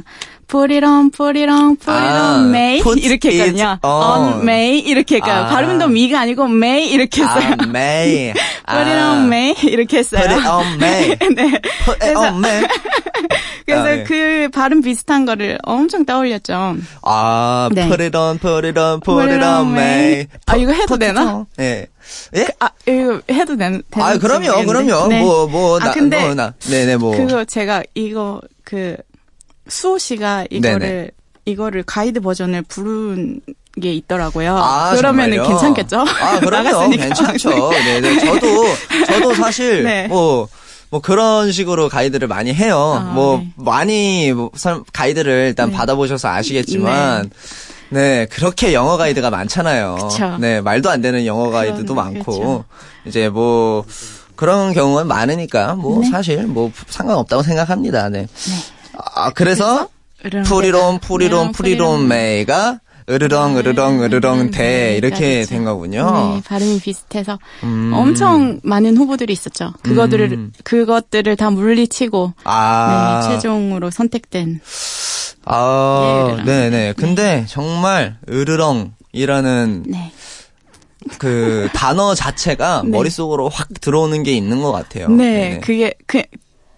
put 0.49 0.73
it 0.73 0.85
on, 0.87 1.11
put 1.11 1.37
it 1.38 1.50
on, 1.50 1.76
put 1.76 1.90
it 1.90 2.07
아, 2.14 2.37
on, 2.37 2.49
May 2.49 2.78
이렇게 3.02 3.31
했거든요. 3.33 3.78
on. 3.83 3.93
on 4.35 4.43
May 4.43 4.78
이렇게 4.78 5.16
해요. 5.16 5.23
아. 5.26 5.49
발음은 5.49 5.78
더 5.78 5.88
미가 5.88 6.21
아니고 6.21 6.45
May 6.45 6.87
이렇게 6.88 7.23
했어요. 7.23 7.55
아, 7.59 7.62
May. 7.66 8.33
put 8.33 8.78
it 8.78 9.00
on 9.00 9.26
May 9.26 9.55
이렇게 9.64 9.99
했어요. 9.99 10.21
Put 10.23 10.35
it 10.35 10.49
on 10.49 10.75
May. 10.76 11.09
네. 11.35 11.61
Put 11.85 12.05
it 12.05 12.16
on 12.16 12.38
May. 12.38 12.66
그래서 13.66 13.82
아, 13.82 13.85
네. 13.85 14.04
그 14.04 14.49
발음 14.52 14.80
비슷한 14.80 15.26
거를 15.26 15.58
엄청 15.64 16.04
떠올렸죠. 16.06 16.76
아, 17.02 17.68
네. 17.75 17.88
put 17.88 18.00
it 18.00 18.16
on, 18.16 18.38
put 18.38 18.64
it 18.64 18.78
on, 18.78 19.00
put 19.00 19.20
it 19.28 19.44
on 19.44 19.73
May. 19.73 20.28
아, 20.46 20.56
이거 20.56 20.73
해도 20.73 20.87
Put 20.87 21.00
되나? 21.00 21.44
예. 21.58 21.88
예? 22.37 22.46
아, 22.61 22.70
이거 22.87 23.20
해도 23.28 23.56
되는 23.56 23.82
아, 23.94 24.16
그럼요, 24.18 24.64
그럼요. 24.64 25.08
뭐, 25.08 25.49
뭐, 25.49 25.78
나, 25.80 25.90
아, 25.90 25.92
근데 25.92 26.20
뭐, 26.20 26.35
나, 26.35 26.54
네네, 26.70 26.96
뭐. 26.96 27.16
그거 27.16 27.44
제가 27.44 27.82
이거 27.94 28.40
그 28.62 28.96
수호 29.66 29.99
씨가 29.99 30.46
이거를 30.49 30.78
네네. 30.78 31.11
이거를 31.44 31.82
가이드 31.82 32.20
버전을 32.20 32.62
부른 32.62 33.40
게 33.82 33.92
있더라고요. 33.94 34.56
아, 34.56 34.94
그러면은 34.94 35.38
정말요? 35.38 35.49
괜찮겠죠? 35.49 36.04
아, 36.20 36.38
그럼요. 36.38 36.90
괜찮죠. 36.96 37.70
네, 37.70 38.00
네. 38.00 38.18
저도, 38.20 38.64
저도 39.06 39.35
사실, 39.35 39.82
네. 39.85 40.06
뭐, 40.06 40.49
뭐 40.90 41.00
그런 41.00 41.50
식으로 41.52 41.88
가이드를 41.88 42.28
많이 42.28 42.55
해요. 42.55 42.97
아, 42.99 43.12
뭐, 43.12 43.38
네. 43.38 43.49
많이, 43.57 44.33
뭐, 44.33 44.50
사- 44.55 44.81
가이드를 44.93 45.47
일단 45.49 45.71
네. 45.71 45.76
받아보셔서 45.76 46.28
아시겠지만, 46.28 47.31
네. 47.90 48.26
그렇게 48.26 48.73
영어 48.73 48.97
가이드가 48.97 49.31
많잖아요. 49.31 49.97
그쵸. 50.09 50.37
네, 50.38 50.61
말도 50.61 50.88
안 50.90 51.00
되는 51.00 51.26
영어 51.26 51.50
가이드도 51.50 51.95
그런- 51.95 52.14
많고, 52.14 52.33
그렇죠. 52.33 52.64
이제 53.05 53.28
뭐, 53.28 53.85
그런 54.37 54.73
경우가 54.75 55.05
많으니까, 55.05 55.75
뭐, 55.75 56.00
네. 56.02 56.11
사실, 56.11 56.47
뭐, 56.47 56.71
상관없다고 56.88 57.43
생각합니다. 57.43 58.09
네. 58.09 58.28
아, 59.14 59.31
그래서, 59.31 59.88
푸리론, 60.47 60.99
으르렁, 61.11 61.52
푸리론 61.52 62.09
메이가, 62.09 62.81
으르렁, 63.08 63.56
으르렁, 63.56 64.02
으르렁 64.02 64.50
대, 64.50 64.58
네, 64.58 64.96
이렇게 64.96 65.34
그렇죠. 65.36 65.50
된 65.50 65.64
거군요. 65.64 66.10
네, 66.34 66.42
발음이 66.44 66.80
비슷해서 66.80 67.38
음. 67.62 67.92
엄청 67.94 68.60
많은 68.64 68.96
후보들이 68.96 69.32
있었죠. 69.32 69.72
그거들을 69.82 70.32
음. 70.32 70.52
그것들을 70.64 71.36
다 71.36 71.50
물리치고 71.50 72.34
아, 72.44 73.20
네, 73.22 73.28
최종으로 73.28 73.90
선택된 73.90 74.60
아, 75.44 76.26
예, 76.28 76.32
으르렁. 76.32 76.44
네네. 76.44 76.94
근데 76.96 77.44
정말 77.48 78.16
으르렁이라는 78.28 79.84
네. 79.86 80.12
그 81.18 81.68
단어 81.72 82.14
자체가 82.14 82.82
네. 82.84 82.90
머릿속으로 82.90 83.48
확 83.48 83.68
들어오는 83.80 84.25
게 84.25 84.32
있는 84.32 84.60
것 84.60 84.72
같아요. 84.72 85.08
네, 85.08 85.50
네네. 85.50 85.60
그게 85.60 85.94
그 86.06 86.22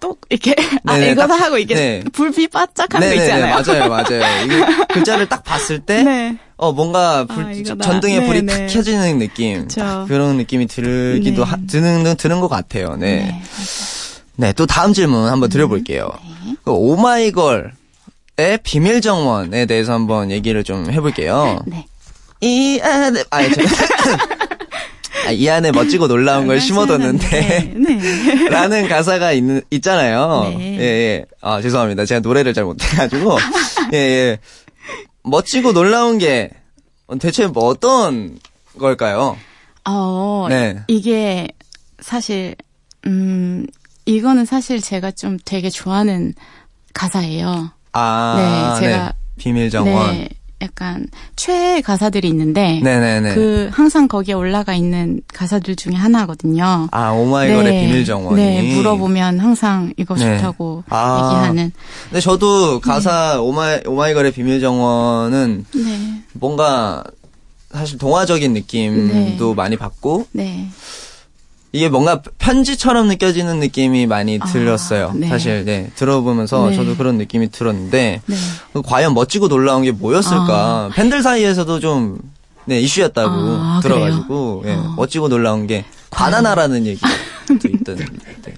또 0.01 0.17
이렇게 0.31 0.55
아 0.87 0.95
네네, 0.99 1.13
이거다 1.13 1.37
딱- 1.37 1.41
하고 1.45 1.59
이게 1.59 1.75
네. 1.75 2.03
불빛 2.13 2.51
바짝한 2.51 3.01
거 3.01 3.07
네네네, 3.07 3.23
있잖아요. 3.25 3.63
맞아요, 3.63 3.89
맞아요. 3.89 4.45
이게 4.45 4.65
글자를 4.93 5.29
딱 5.29 5.43
봤을 5.45 5.81
때, 5.81 6.03
네. 6.03 6.39
어, 6.57 6.73
뭔가 6.73 7.25
불, 7.25 7.45
아, 7.47 7.53
이거다. 7.53 7.85
전등에 7.85 8.27
불이 8.27 8.43
네네. 8.43 8.67
탁 8.67 8.73
켜지는 8.75 9.19
느낌. 9.19 9.69
그런 10.07 10.37
느낌이 10.37 10.67
들기도 10.67 11.45
네. 11.45 11.51
하, 11.51 11.57
드는, 11.69 12.17
드는 12.17 12.41
것 12.41 12.49
같아요. 12.49 12.97
네. 12.97 13.17
네. 13.27 13.43
네, 14.37 14.53
또 14.53 14.67
다음 14.67 14.93
질문 14.93 15.29
한번 15.29 15.49
드려볼게요. 15.51 16.09
그 16.65 16.71
오마이걸의 16.71 17.71
비밀 18.63 19.01
정원에 19.01 19.67
대해서 19.67 19.93
한번 19.93 20.31
얘기를 20.31 20.63
좀 20.63 20.91
해볼게요. 20.93 21.61
네. 21.67 21.87
이 22.41 22.81
아, 22.83 23.11
저, 23.11 23.25
아, 23.31 23.41
이 25.31 25.49
안에 25.49 25.73
멋지고 25.73 26.09
놀라운 26.09 26.47
걸 26.47 26.61
심어뒀는데, 26.61 27.73
네. 27.77 27.95
네. 27.97 28.49
라는 28.51 28.89
가사가 28.89 29.33
있는, 29.33 29.63
있잖아요. 29.71 30.55
네. 30.57 30.79
예, 30.79 30.85
예. 30.85 31.25
아, 31.41 31.61
죄송합니다. 31.63 32.05
제가 32.05 32.21
노래를 32.21 32.55
잘 32.55 32.65
못해가지고, 32.65 33.37
예, 33.95 33.97
예. 33.99 34.39
멋지고 35.25 35.73
놀라운 35.73 36.19
게 36.19 36.51
대체 37.21 37.47
뭐 37.47 37.65
어떤 37.67 38.39
걸까요? 38.79 39.37
어, 39.87 40.47
네. 40.49 40.79
이게 40.89 41.49
사실 42.01 42.55
음 43.07 43.67
이거는 44.07 44.45
사실 44.45 44.81
제가 44.81 45.11
좀 45.13 45.39
되게 45.45 45.69
좋아하는 45.71 46.35
가사예요. 46.95 47.71
아, 47.93 48.79
네, 48.81 48.87
제가- 48.89 49.13
비밀 49.39 49.71
정원. 49.71 50.13
네. 50.13 50.29
약간 50.61 51.07
최애 51.37 51.83
가사들이 51.83 52.29
있는데 52.29 52.81
네, 52.83 52.99
네, 52.99 53.21
네. 53.21 53.35
그 53.35 53.71
항상 53.73 54.09
거기에 54.09 54.35
올라가 54.35 54.75
있는 54.75 55.21
가사들 55.33 55.77
중에 55.77 55.95
하나거든요. 55.95 56.89
아, 56.91 57.11
오마이걸의 57.11 57.81
비밀 57.81 58.05
정원이. 58.05 58.37
네, 58.37 58.75
물어보면 58.75 59.39
항상 59.39 59.93
이거 59.97 60.17
네. 60.17 60.37
좋다고 60.37 60.83
아. 60.89 61.31
얘기하는. 61.33 61.73
근데 62.05 62.21
저도 62.21 62.81
가사 62.81 63.41
오마이, 63.41 63.81
오마이걸의 63.87 64.33
비밀 64.33 64.61
정원은 64.61 65.65
네, 65.75 66.23
뭔가 66.33 67.05
사실 67.71 67.99
동화적인 67.99 68.53
느낌도 68.53 69.49
네. 69.49 69.55
많이 69.55 69.77
받고 69.77 70.27
네, 70.33 70.69
이게 71.73 71.89
뭔가 71.89 72.23
편지처럼 72.39 73.09
느껴지는 73.09 73.61
느낌이 73.61 74.07
많이 74.07 74.39
아, 74.41 74.47
들었어요. 74.47 75.13
네. 75.15 75.29
사실 75.29 75.65
네 75.65 75.91
들어보면서 75.97 76.71
네. 76.71 76.77
저도 76.77 76.97
그런 76.97 77.19
느낌이 77.19 77.51
들었는데 77.51 78.23
네. 78.25 78.37
과연 78.85 79.15
멋지고 79.15 79.49
놀라운 79.49 79.83
게 79.83 79.93
뭐였을까? 79.93 80.91
팬들 80.95 81.23
사이에서도 81.23 81.81
좀 81.81 82.19
네, 82.65 82.81
이슈였다고 82.81 83.31
아, 83.31 83.81
들어가지고? 83.83 84.63
예, 84.67 84.75
어. 84.75 84.95
멋지고 84.97 85.29
놀라운 85.29 85.67
게 85.67 85.85
바나나라는 86.11 86.87
얘기도 86.87 87.69
있던 87.69 87.97
네. 87.97 88.05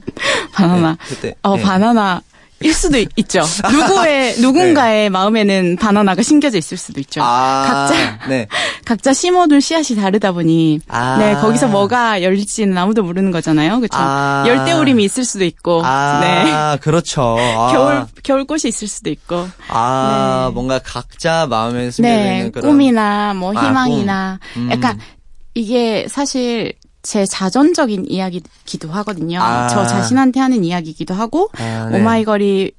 바나나. 0.52 0.92
네, 0.92 0.96
그때 1.08 1.34
어, 1.42 1.54
예. 1.56 1.62
바나나. 1.62 2.22
일 2.62 2.74
수도 2.74 2.98
있- 2.98 3.08
있죠. 3.16 3.40
누구의 3.72 4.36
누군가의 4.40 5.08
마음에는 5.08 5.76
바나나가 5.76 6.22
심겨져 6.22 6.58
있을 6.58 6.76
수도 6.76 7.00
있죠. 7.00 7.20
네. 7.20 7.26
아, 7.26 7.64
각자 7.66 8.28
네. 8.28 8.46
각자 8.84 9.14
심어둔 9.14 9.60
씨앗이 9.60 9.96
다르다 9.98 10.32
보니 10.32 10.80
아. 10.88 11.16
네 11.18 11.34
거기서 11.36 11.68
뭐가 11.68 12.22
열릴지는 12.22 12.76
아무도 12.76 13.02
모르는 13.02 13.30
거잖아요. 13.30 13.76
그렇죠. 13.78 13.96
아. 13.98 14.44
열대우림이 14.46 15.02
있을 15.04 15.24
수도 15.24 15.44
있고 15.44 15.80
아, 15.84 16.20
네 16.20 16.78
그렇죠. 16.82 17.36
아. 17.38 17.72
겨울 17.72 18.06
겨울꽃이 18.22 18.62
있을 18.66 18.88
수도 18.88 19.08
있고 19.08 19.48
아, 19.68 20.46
네. 20.48 20.54
뭔가 20.54 20.78
각자 20.80 21.46
마음에 21.48 21.90
숨겨져 21.90 22.14
네 22.14 22.36
있는 22.38 22.52
그런 22.52 22.70
꿈이나 22.70 23.32
뭐 23.34 23.54
아, 23.56 23.68
희망이나 23.68 24.38
꿈. 24.52 24.62
음. 24.64 24.70
약간 24.70 25.00
이게 25.54 26.06
사실 26.08 26.74
제 27.02 27.24
자전적인 27.24 28.06
이야기기도 28.08 28.90
하거든요. 28.90 29.40
아. 29.40 29.68
저 29.68 29.86
자신한테 29.86 30.40
하는 30.40 30.64
이야기기도 30.64 31.14
하고 31.14 31.48
아, 31.58 31.88
네. 31.90 31.98
오마이걸이 31.98 32.72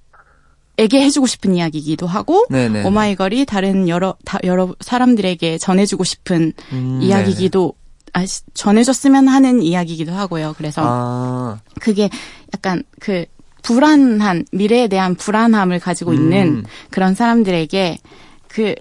에게 0.78 1.02
해주고 1.02 1.28
싶은 1.28 1.54
이야기이기도 1.56 2.08
하고 2.08 2.46
네네. 2.50 2.86
오마이걸이 2.86 3.46
다른 3.46 3.88
여러 3.90 4.16
다, 4.26 4.40
여러 4.44 4.74
사람들에게 4.80 5.58
전해주고 5.58 6.04
싶은 6.04 6.54
음, 6.72 7.00
이야기기도 7.02 7.74
아, 8.14 8.26
시- 8.26 8.42
전해줬으면 8.54 9.28
하는 9.28 9.62
이야기이기도 9.62 10.12
하고요. 10.14 10.56
그래서 10.58 10.82
아, 10.86 11.60
그게 11.80 12.10
약간 12.54 12.84
그 13.00 13.26
불안한 13.64 14.46
미래에 14.52 14.88
대한 14.88 15.14
불안함을 15.16 15.80
가지고 15.80 16.14
있는 16.14 16.48
음. 16.48 16.64
그런 16.90 17.14
사람들에게 17.16 17.98
그 18.48 18.74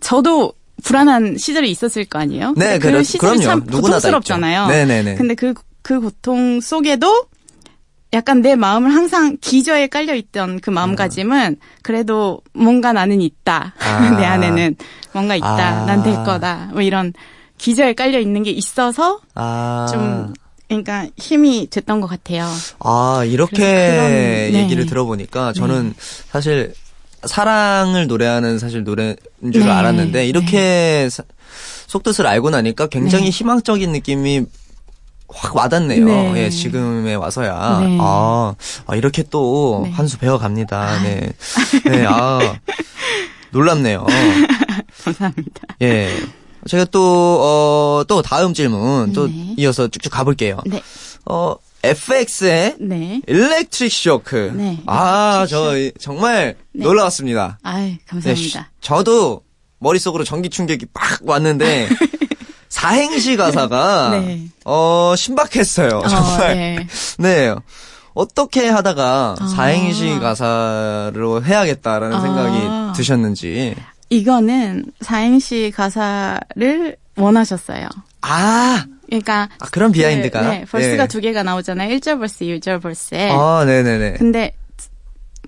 저도 0.00 0.52
불안한 0.84 1.36
시절이 1.38 1.70
있었을 1.70 2.04
거 2.04 2.18
아니에요. 2.18 2.54
네, 2.56 2.78
그 2.78 3.02
시절이 3.02 3.38
그럼요. 3.38 3.42
참 3.42 3.66
고통스럽잖아요. 3.66 4.66
네네네. 4.68 5.14
근데 5.16 5.34
그 5.34 5.54
그 5.86 6.00
고통 6.00 6.60
속에도 6.60 7.26
약간 8.12 8.42
내 8.42 8.56
마음을 8.56 8.92
항상 8.92 9.36
기저에 9.40 9.86
깔려 9.86 10.16
있던 10.16 10.58
그 10.58 10.70
마음가짐은 10.70 11.58
그래도 11.82 12.40
뭔가 12.54 12.92
나는 12.92 13.20
있다. 13.20 13.72
아. 13.78 14.10
내 14.18 14.24
안에는 14.24 14.74
뭔가 15.12 15.36
있다. 15.36 15.82
아. 15.82 15.84
난될 15.86 16.24
거다. 16.24 16.70
뭐 16.72 16.82
이런 16.82 17.12
기저에 17.58 17.92
깔려 17.92 18.18
있는 18.18 18.42
게 18.42 18.50
있어서 18.50 19.20
아. 19.36 19.86
좀 19.92 20.34
그러니까 20.66 21.06
힘이 21.16 21.68
됐던 21.70 22.00
것 22.00 22.08
같아요. 22.08 22.48
아, 22.80 23.22
이렇게 23.24 23.54
그런- 23.56 24.10
네. 24.10 24.50
얘기를 24.54 24.86
들어보니까 24.86 25.52
저는 25.52 25.94
사실 26.32 26.74
사랑을 27.26 28.06
노래하는 28.06 28.58
사실 28.58 28.84
노래인 28.84 29.16
줄 29.52 29.64
네. 29.64 29.70
알았는데 29.70 30.26
이렇게 30.26 31.08
사- 31.10 31.22
속뜻을 31.86 32.26
알고 32.26 32.50
나니까 32.50 32.86
굉장히 32.88 33.24
네. 33.26 33.30
희망적인 33.30 33.92
느낌이 33.92 34.44
확 35.28 35.56
와닿네요. 35.56 36.04
네. 36.04 36.44
예, 36.44 36.50
지금에 36.50 37.14
와서야. 37.14 37.80
네. 37.80 37.98
아, 38.00 38.54
아, 38.86 38.94
이렇게 38.96 39.22
또 39.28 39.82
네. 39.84 39.90
한수 39.90 40.18
배워갑니다. 40.18 41.02
네. 41.02 41.32
네, 41.84 42.04
아, 42.08 42.38
놀랍네요. 43.50 44.06
감사합니다. 45.04 45.60
예. 45.82 46.10
제가 46.68 46.84
또, 46.86 47.00
어, 47.42 48.04
또 48.08 48.22
다음 48.22 48.52
질문 48.54 49.12
또 49.12 49.28
네. 49.28 49.54
이어서 49.56 49.86
쭉쭉 49.88 50.12
가볼게요. 50.12 50.58
네. 50.66 50.82
어, 51.26 51.54
FX의 51.90 52.76
네. 52.80 53.20
일렉트릭 53.26 53.92
쇼크. 53.92 54.52
네, 54.54 54.78
아, 54.86 55.44
일렉트릭 55.44 55.48
저 55.50 55.78
이- 55.78 55.92
정말 56.00 56.56
네. 56.72 56.82
놀라웠습니다. 56.84 57.58
네, 57.64 57.98
감사합니다. 58.06 58.70
저도 58.80 59.42
머릿속으로 59.78 60.24
전기 60.24 60.48
충격이 60.48 60.86
팍 60.94 61.20
왔는데 61.22 61.88
사행시 62.68 63.36
가사가 63.36 64.10
네. 64.20 64.48
어 64.64 65.14
신박했어요. 65.16 65.98
어, 65.98 66.08
정말. 66.08 66.54
네. 66.56 66.86
네. 67.18 67.54
어떻게 68.14 68.68
하다가 68.68 69.36
아. 69.38 69.46
사행시 69.48 70.18
가사로 70.18 71.44
해야겠다라는 71.44 72.16
아. 72.16 72.20
생각이 72.20 72.96
드셨는지. 72.96 73.74
이거는 74.08 74.86
사행시 75.02 75.70
가사를 75.74 76.96
원하셨어요. 77.16 77.88
아, 78.22 78.84
그러니까 79.06 79.48
아, 79.60 79.66
그런 79.70 79.92
behind가. 79.92 80.50
네, 80.50 80.64
verse가 80.70 81.04
예. 81.04 81.06
두 81.08 81.20
개가 81.20 81.42
나오잖아요. 81.42 81.96
1절 81.96 82.18
verse, 82.18 82.44
2절 82.44 82.82
verse에. 82.82 83.30
아, 83.30 83.64
네 83.66 83.82
네 83.82 83.98
네. 83.98 84.12
근데 84.14 84.52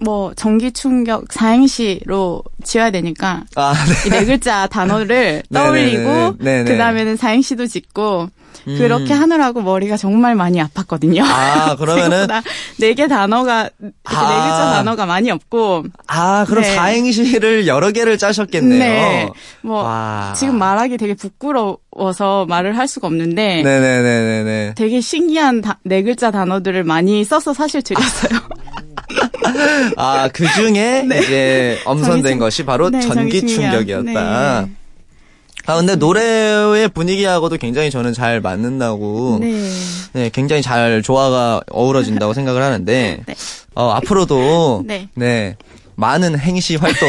뭐 0.00 0.33
전기 0.35 0.73
충격 0.73 1.33
사행시로 1.33 2.43
지어야 2.64 2.90
되니까 2.90 3.45
아, 3.57 3.75
네. 3.75 4.07
이 4.08 4.14
네 4.14 4.25
글자 4.26 4.67
단어를 4.67 5.43
네네네네. 5.49 6.02
떠올리고 6.05 6.37
네네. 6.45 6.71
그 6.71 6.78
다음에는 6.78 7.17
사행시도 7.17 7.67
짓고 7.67 8.28
음. 8.67 8.76
그렇게 8.78 9.14
하느라고 9.14 9.63
머리가 9.63 9.97
정말 9.97 10.34
많이 10.34 10.58
아팠거든요. 10.63 11.23
아, 11.23 11.76
그러면은 11.78 12.26
네개 12.78 13.06
단어가 13.08 13.61
아. 13.63 13.69
네 13.80 13.91
글자 14.04 14.71
단어가 14.73 15.06
많이 15.06 15.30
없고 15.30 15.84
아, 16.06 16.45
그럼 16.47 16.63
네. 16.63 16.75
사행시를 16.75 17.67
여러 17.67 17.91
개를 17.93 18.19
짜셨겠네요. 18.19 18.78
네. 18.78 19.30
뭐 19.63 19.82
와. 19.82 20.32
지금 20.37 20.58
말하기 20.58 20.97
되게 20.97 21.15
부끄러워서 21.15 22.47
말을 22.49 22.76
할 22.76 22.89
수가 22.89 23.06
없는데 23.06 23.63
네네네네네. 23.63 24.75
되게 24.76 25.00
신기한 25.00 25.61
다- 25.61 25.78
네 25.84 26.02
글자 26.02 26.30
단어들을 26.30 26.84
많이 26.84 27.25
써서 27.25 27.54
사실 27.54 27.80
드렸어요. 27.82 28.39
아, 28.39 28.49
그 30.32 30.47
중에 30.54 31.06
이제 31.23 31.78
엄선된 31.84 32.23
전기 32.23 32.39
것이 32.39 32.65
바로 32.65 32.91
네, 32.91 33.00
전기 33.00 33.41
충격이었다. 33.47 34.04
충격. 34.04 34.13
네. 34.13 34.71
아, 35.67 35.76
근데 35.76 35.97
노래의 35.97 36.89
분위기하고도 36.89 37.58
굉장히 37.58 37.91
저는 37.91 38.15
잘 38.15 38.41
맞는다고. 38.41 39.39
네. 39.41 39.71
네. 40.15 40.30
굉장히 40.32 40.63
잘 40.63 41.02
조화가 41.02 41.61
어우러진다고 41.71 42.32
생각을 42.34 42.63
하는데, 42.63 43.21
네. 43.26 43.34
어, 43.75 43.91
앞으로도, 43.91 44.84
네. 44.87 45.11
네, 45.15 45.56
많은 45.95 46.39
행시 46.39 46.76
활동, 46.76 47.08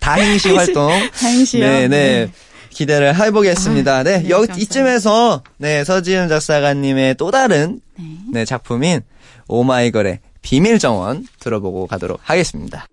다행시 0.00 0.50
활동, 0.50 0.90
사행시요. 1.12 1.64
네, 1.64 1.88
네. 1.88 2.30
기대를 2.70 3.14
해보겠습니다. 3.14 4.02
네, 4.02 4.22
네, 4.22 4.28
여기. 4.30 4.62
이쯤에서 4.62 5.42
네 5.58 5.84
서지은 5.84 6.28
작사가님의 6.28 7.14
또 7.14 7.30
다른 7.30 7.80
네. 7.96 8.04
네 8.32 8.44
작품인 8.44 9.02
오마이걸의 9.46 10.18
비밀 10.42 10.78
정원 10.78 11.26
들어보고 11.38 11.86
가도록 11.86 12.20
하겠습니다. 12.22 12.86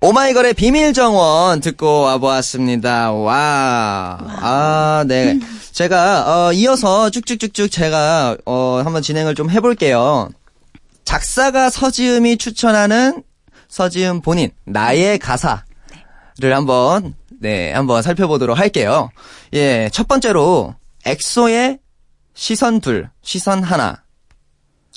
오마이걸의 0.00 0.54
비밀 0.54 0.92
정원 0.92 1.60
듣고 1.60 2.02
와보았습니다. 2.02 3.10
와, 3.12 4.18
아, 4.20 5.04
네. 5.08 5.40
제가 5.72 6.46
어, 6.46 6.52
이어서 6.52 7.10
쭉쭉쭉쭉 7.10 7.68
제가 7.70 8.36
어, 8.44 8.80
한번 8.84 9.02
진행을 9.02 9.34
좀 9.34 9.50
해볼게요. 9.50 10.28
작사가 11.04 11.68
서지음이 11.68 12.36
추천하는 12.36 13.24
서지음 13.68 14.20
본인 14.20 14.50
나의 14.64 15.18
가사를 15.18 15.62
한번 16.42 17.14
네 17.40 17.72
한번 17.72 18.02
살펴보도록 18.02 18.56
할게요. 18.56 19.10
예, 19.54 19.90
첫 19.92 20.06
번째로 20.06 20.76
엑소의 21.06 21.78
시선 22.34 22.80
둘, 22.80 23.10
시선 23.22 23.64
하나 23.64 24.02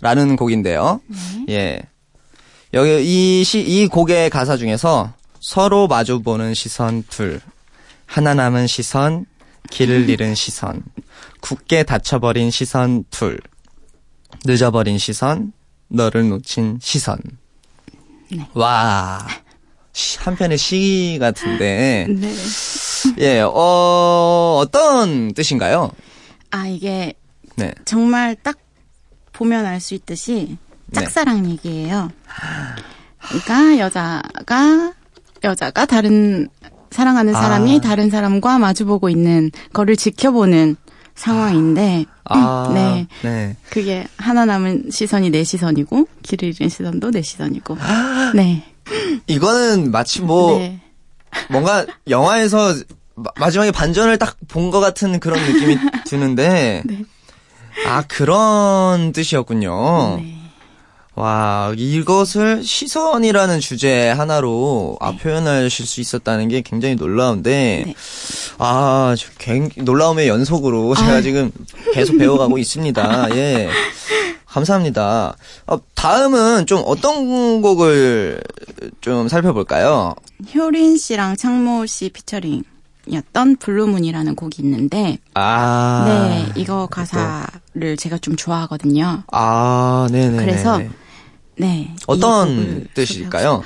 라는 0.01 0.35
곡인데요. 0.35 1.01
예, 1.49 1.81
여기 2.73 3.39
이 3.39 3.43
시, 3.43 3.59
이 3.61 3.87
곡의 3.87 4.29
가사 4.29 4.55
중에서 4.57 5.13
서로 5.39 5.87
마주보는 5.87 6.53
시선 6.53 7.03
둘, 7.09 7.41
하나 8.05 8.33
남은 8.33 8.67
시선, 8.67 9.25
길을 9.69 10.09
잃은 10.09 10.35
시선, 10.35 10.83
굳게 11.41 11.83
닫혀버린 11.83 12.49
시선 12.51 13.03
둘, 13.09 13.39
늦어버린 14.45 14.97
시선, 14.97 15.51
너를 15.89 16.29
놓친 16.29 16.79
시선. 16.81 17.17
와, 18.53 19.27
시- 19.91 20.19
한편의 20.19 20.57
시 20.57 21.17
같은데, 21.19 22.07
네. 22.09 22.33
예, 23.19 23.41
어, 23.41 24.59
어떤 24.61 25.33
뜻인가요? 25.33 25.91
아 26.51 26.67
이게 26.67 27.13
네. 27.57 27.73
정말 27.83 28.35
딱 28.41 28.57
보면 29.33 29.65
알 29.65 29.81
수 29.81 29.93
있듯이 29.95 30.31
네. 30.49 30.57
짝사랑 30.93 31.49
얘기예요. 31.49 32.09
그러니까 33.19 33.77
여자가 33.79 34.93
여자가 35.43 35.85
다른 35.85 36.47
사랑하는 36.91 37.33
사람이 37.33 37.77
아. 37.77 37.81
다른 37.81 38.09
사람과 38.09 38.59
마주보고 38.59 39.09
있는 39.09 39.49
거를 39.73 39.95
지켜보는 39.95 40.75
상황인데 41.15 42.05
아, 42.25 42.71
네. 42.73 43.07
네. 43.21 43.55
그게 43.69 44.05
하나 44.17 44.45
남은 44.45 44.89
시선이 44.91 45.29
내 45.29 45.43
시선이고 45.43 46.07
길을 46.23 46.49
잃은 46.55 46.69
시선도 46.69 47.11
내 47.11 47.21
시선이고 47.21 47.77
네. 48.35 48.63
이거는 49.27 49.91
마치 49.91 50.21
뭐, 50.21 50.57
네. 50.57 50.81
뭔가 51.49 51.85
영화에서 52.09 52.73
마, 53.15 53.29
마지막에 53.37 53.71
반전을 53.71 54.17
딱 54.17 54.37
본 54.47 54.71
것 54.71 54.79
같은 54.81 55.19
그런 55.19 55.39
느낌이 55.45 55.77
드는데. 56.05 56.83
아, 57.87 58.03
그런 58.07 59.13
뜻이었군요. 59.13 60.17
네. 60.17 60.40
와, 61.15 61.73
이것을 61.75 62.63
시선이라는 62.63 63.59
주제 63.59 64.09
하나로 64.09 64.97
아, 65.01 65.11
표현하실 65.11 65.85
수 65.85 65.99
있었다는 65.99 66.47
게 66.47 66.61
굉장히 66.61 66.95
놀라운데, 66.95 67.83
네. 67.85 67.93
아, 68.57 69.13
저 69.17 69.27
굉- 69.37 69.69
놀라움의 69.75 70.29
연속으로 70.29 70.95
제가 70.95 71.15
아유. 71.15 71.21
지금 71.21 71.51
계속 71.93 72.17
배워가고 72.17 72.57
있습니다. 72.57 73.27
예. 73.35 73.69
감사합니다. 74.45 75.35
어, 75.67 75.77
다음은 75.95 76.65
좀 76.65 76.81
어떤 76.85 77.61
곡을 77.61 78.41
좀 79.01 79.27
살펴볼까요? 79.29 80.15
효린 80.55 80.97
씨랑 80.97 81.37
창모 81.37 81.85
씨 81.85 82.09
피처링 82.09 82.63
이었던 83.11 83.57
Blue 83.57 83.78
Moon이라는 83.78 84.35
곡이 84.35 84.61
있는데, 84.61 85.17
아. 85.33 86.03
네, 86.07 86.51
이거 86.55 86.87
가사를 86.87 87.97
제가 87.97 88.17
좀 88.17 88.35
좋아하거든요. 88.35 89.23
아, 89.31 90.07
네네. 90.11 90.37
그래서 90.37 90.81
네. 91.57 91.89
이 91.91 91.95
어떤 92.07 92.87
뜻일까요? 92.93 93.63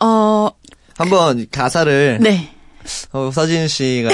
어, 0.00 0.48
한번 0.96 1.46
가사를 1.50 2.18
네. 2.20 2.52
어, 3.12 3.30
서지음 3.32 3.68
씨가 3.68 4.08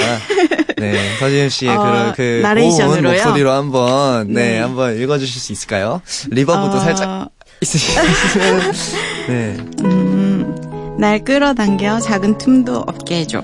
네 0.77 1.17
서지음 1.19 1.49
씨의 1.49 1.75
어, 1.75 1.81
그런 1.81 2.13
그 2.13 2.39
나레이션으로요? 2.41 3.01
고운 3.01 3.13
목소리로 3.13 3.51
한번 3.51 4.27
네, 4.33 4.53
네. 4.53 4.59
한번 4.59 4.99
읽어주실 4.99 5.41
수 5.41 5.51
있을까요? 5.51 6.01
리버브도 6.29 6.77
어, 6.77 6.79
살짝 6.79 7.29
있으시면 7.61 8.73
네날 10.97 11.23
끌어당겨 11.23 11.99
작은 11.99 12.37
틈도 12.37 12.83
없게 12.87 13.21
해줘. 13.21 13.43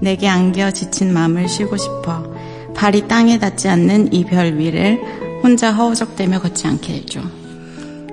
내게 0.00 0.28
안겨 0.28 0.70
지친 0.70 1.12
마음을 1.12 1.48
쉬고 1.48 1.76
싶어. 1.76 2.24
발이 2.74 3.08
땅에 3.08 3.38
닿지 3.38 3.68
않는 3.68 4.12
이 4.12 4.24
별 4.24 4.58
위를 4.58 5.00
혼자 5.42 5.72
허우적대며 5.72 6.40
걷지 6.40 6.66
않게 6.66 6.92
해줘. 6.94 7.20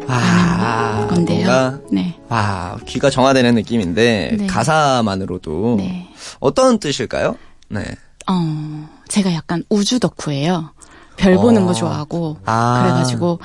아 0.07 1.07
건데요. 1.09 1.45
뭔가 1.45 1.79
네. 1.91 2.15
와 2.29 2.77
귀가 2.85 3.09
정화되는 3.09 3.55
느낌인데 3.55 4.35
네. 4.39 4.47
가사만으로도 4.47 5.75
네. 5.79 6.09
어떤 6.39 6.79
뜻일까요? 6.79 7.35
네 7.69 7.83
어, 8.27 8.87
제가 9.07 9.33
약간 9.33 9.63
우주 9.69 9.99
덕후예요. 9.99 10.71
별 11.17 11.35
보는 11.35 11.63
어. 11.63 11.65
거 11.67 11.73
좋아하고. 11.73 12.37
아. 12.45 12.81
그래가지고 12.83 13.39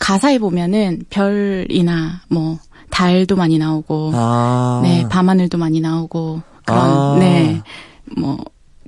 가사에 0.00 0.38
보면은 0.38 1.04
별이나 1.10 2.20
뭐 2.28 2.58
달도 2.90 3.36
많이 3.36 3.58
나오고. 3.58 4.10
아. 4.14 4.80
네, 4.82 5.06
밤하늘도 5.08 5.56
많이 5.58 5.80
나오고 5.80 6.42
그런 6.64 6.80
아. 6.80 7.16
네. 7.18 7.60
뭐 8.16 8.38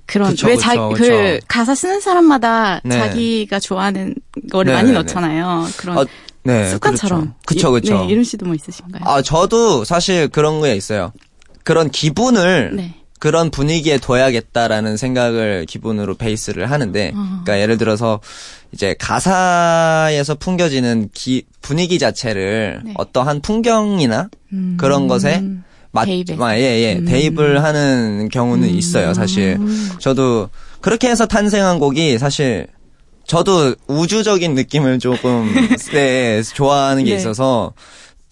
그런 0.07 0.35
왜 0.45 0.57
자기 0.57 0.79
그. 0.95 1.41
가사 1.49 1.75
쓰는 1.75 2.01
사람마다 2.01 2.81
네. 2.85 2.97
자기가 2.97 3.59
좋아하는 3.59 4.15
거를 4.51 4.73
네, 4.73 4.77
많이. 4.83 4.93
넣잖아요. 4.93 5.67
그런 5.77 5.99
어, 5.99 6.05
네 6.45 6.71
습관처럼. 6.71 7.35
그쵸 7.45 7.77
이- 7.79 7.81
네, 8.07 8.07
이름 8.07 8.23
씨도 8.23 8.47
뭐 8.47 8.55
있으신가요? 8.55 9.03
아 9.05 9.21
저도 9.23 9.85
사실 9.85 10.29
그런 10.29 10.61
거에 10.61 10.77
있어요 10.77 11.13
그런 11.65 11.91
기분을 11.91 12.77
네. 12.77 12.95
그런 13.19 13.51
분위기에 13.51 13.99
둬야겠다라는 13.99 14.97
생각을 14.99 15.65
기본으로 15.67 16.17
베이스를 16.17 16.71
하는데, 16.71 17.13
어. 17.15 17.19
그러니까 17.45 17.61
예를 17.61 17.79
들어서 17.79 18.21
이제 18.73 18.95
가사에서 18.99 20.35
풍겨지는 20.35 21.09
기, 21.15 21.45
분위기 21.63 21.99
자체를 21.99 22.83
네. 22.85 22.93
어떠한 22.97 23.41
풍경이나 23.41 24.29
음, 24.53 24.77
그런 24.79 25.09
것에 25.09 25.43
맞, 25.97 26.05
대입해서. 26.05 26.45
아, 26.45 26.57
예, 26.57 26.63
예, 26.63 26.97
음. 26.99 27.05
대입을 27.05 27.63
하는 27.65 28.29
경우는 28.31 28.69
있어요, 28.69 29.15
사실. 29.15 29.59
저도 29.99 30.49
그렇게 30.81 31.09
해서 31.09 31.27
탄생한 31.27 31.79
곡이 31.79 32.19
사실 32.19 32.69
저도 33.27 33.75
우주적인 33.89 34.55
느낌을 34.55 34.99
조금 34.99 35.53
네, 35.93 36.43
좋아하는 36.43 37.05
게 37.05 37.11
네. 37.11 37.17
있어서 37.17 37.73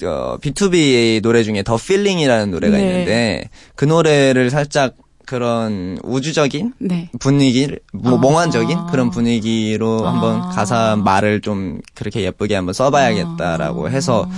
어, 0.02 0.38
BTOB 0.40 1.22
노래 1.22 1.42
중에 1.42 1.62
The 1.62 1.76
Feeling이라는 1.76 2.50
노래가 2.50 2.76
네. 2.76 2.82
있는데 2.82 3.50
그 3.74 3.84
노래를 3.84 4.50
살짝 4.50 4.94
그런 5.26 5.98
우주적인 6.02 6.74
네. 6.78 7.10
분위기를 7.18 7.80
뭐 7.92 8.14
아. 8.14 8.16
몽환적인 8.18 8.86
그런 8.90 9.10
분위기로 9.10 10.06
아. 10.06 10.12
한번 10.12 10.50
가사 10.50 10.96
말을 10.96 11.40
좀 11.40 11.80
그렇게 11.94 12.22
예쁘게 12.22 12.54
한번 12.54 12.72
써봐야겠다라고 12.72 13.90
해서 13.90 14.28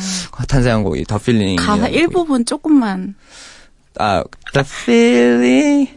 탄생한 0.48 0.82
곡이 0.82 1.04
The 1.04 1.18
Feeling 1.18 1.56
가사 1.56 1.88
일부분 1.88 2.44
조금만 2.44 3.14
아, 3.98 4.22
the 4.52 4.64
feeling. 4.64 5.90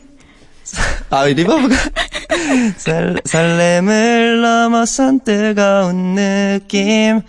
아, 1.10 1.26
reverb가. 1.26 1.76
설, 2.78 3.20
설렘을 3.26 4.42
넘어선 4.42 5.20
뜨거운 5.22 6.16
느낌. 6.16 7.22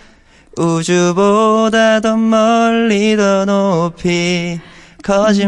우주보다 0.56 2.00
더 2.00 2.16
멀리 2.16 3.16
더 3.16 3.44
높이. 3.44 4.60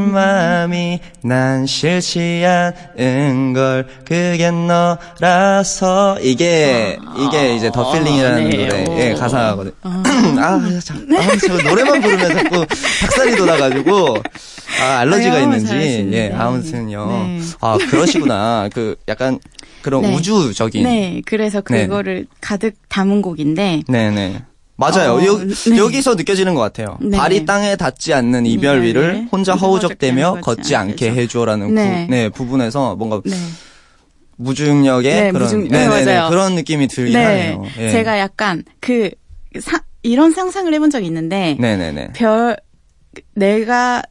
마음이 0.00 1.00
난 1.22 1.66
싫지 1.66 2.44
않은 2.44 3.52
걸 3.52 3.86
그게 4.04 4.50
너라서 4.50 6.18
이게 6.20 6.98
이게 7.18 7.54
이제 7.54 7.70
The 7.70 7.92
Feeling이라는 7.92 8.50
네, 8.50 8.66
노래의 8.66 9.14
오. 9.14 9.16
가사거든. 9.16 9.72
아, 9.82 10.60
참, 10.82 11.06
아, 11.16 11.36
저 11.46 11.62
노래만 11.68 12.00
부르면 12.00 12.32
자꾸 12.34 12.66
닭살이 13.00 13.36
돋아가지고 13.36 14.16
아 14.80 14.98
알러지가 15.00 15.34
아유, 15.36 15.42
있는지. 15.44 16.10
예 16.12 16.32
아무튼요. 16.34 17.06
네. 17.06 17.40
아 17.60 17.78
그러시구나. 17.90 18.68
그 18.72 18.96
약간 19.08 19.38
그런 19.82 20.02
네. 20.02 20.14
우주적인. 20.14 20.84
네, 20.84 21.22
그래서 21.26 21.60
네. 21.70 21.86
그거를 21.86 22.26
가득 22.40 22.74
담은 22.88 23.20
곡인데 23.22 23.82
네네. 23.88 24.42
맞아요. 24.76 25.12
어, 25.14 25.24
여, 25.26 25.38
네. 25.38 25.76
여기서 25.76 26.14
느껴지는 26.14 26.54
것 26.54 26.60
같아요. 26.62 26.96
네. 27.00 27.16
발이 27.16 27.44
땅에 27.44 27.76
닿지 27.76 28.14
않는 28.14 28.46
이별 28.46 28.78
이별 28.78 28.82
위를 28.82 29.28
혼자 29.30 29.54
허우적대며 29.54 30.38
걷지 30.42 30.74
않게 30.74 31.12
해줘라는 31.12 31.74
네. 31.74 32.06
부, 32.06 32.10
네, 32.10 32.28
부분에서 32.30 32.96
뭔가 32.96 33.20
네. 33.24 33.36
무중력의 34.36 35.14
네, 35.24 35.30
그런 35.32 35.44
무중- 35.44 35.68
네, 35.68 35.86
네네네, 35.88 36.04
맞아요. 36.16 36.30
그런 36.30 36.54
느낌이 36.54 36.88
들긴 36.88 37.14
네. 37.14 37.24
하네요. 37.24 37.64
예. 37.78 37.90
제가 37.90 38.18
약간 38.18 38.64
그 38.80 39.10
사, 39.60 39.80
이런 40.02 40.32
상상을 40.32 40.72
해본 40.72 40.90
적이 40.90 41.06
있는데 41.06 41.56
네네네. 41.60 42.12
별 42.14 42.56
내가 43.34 44.02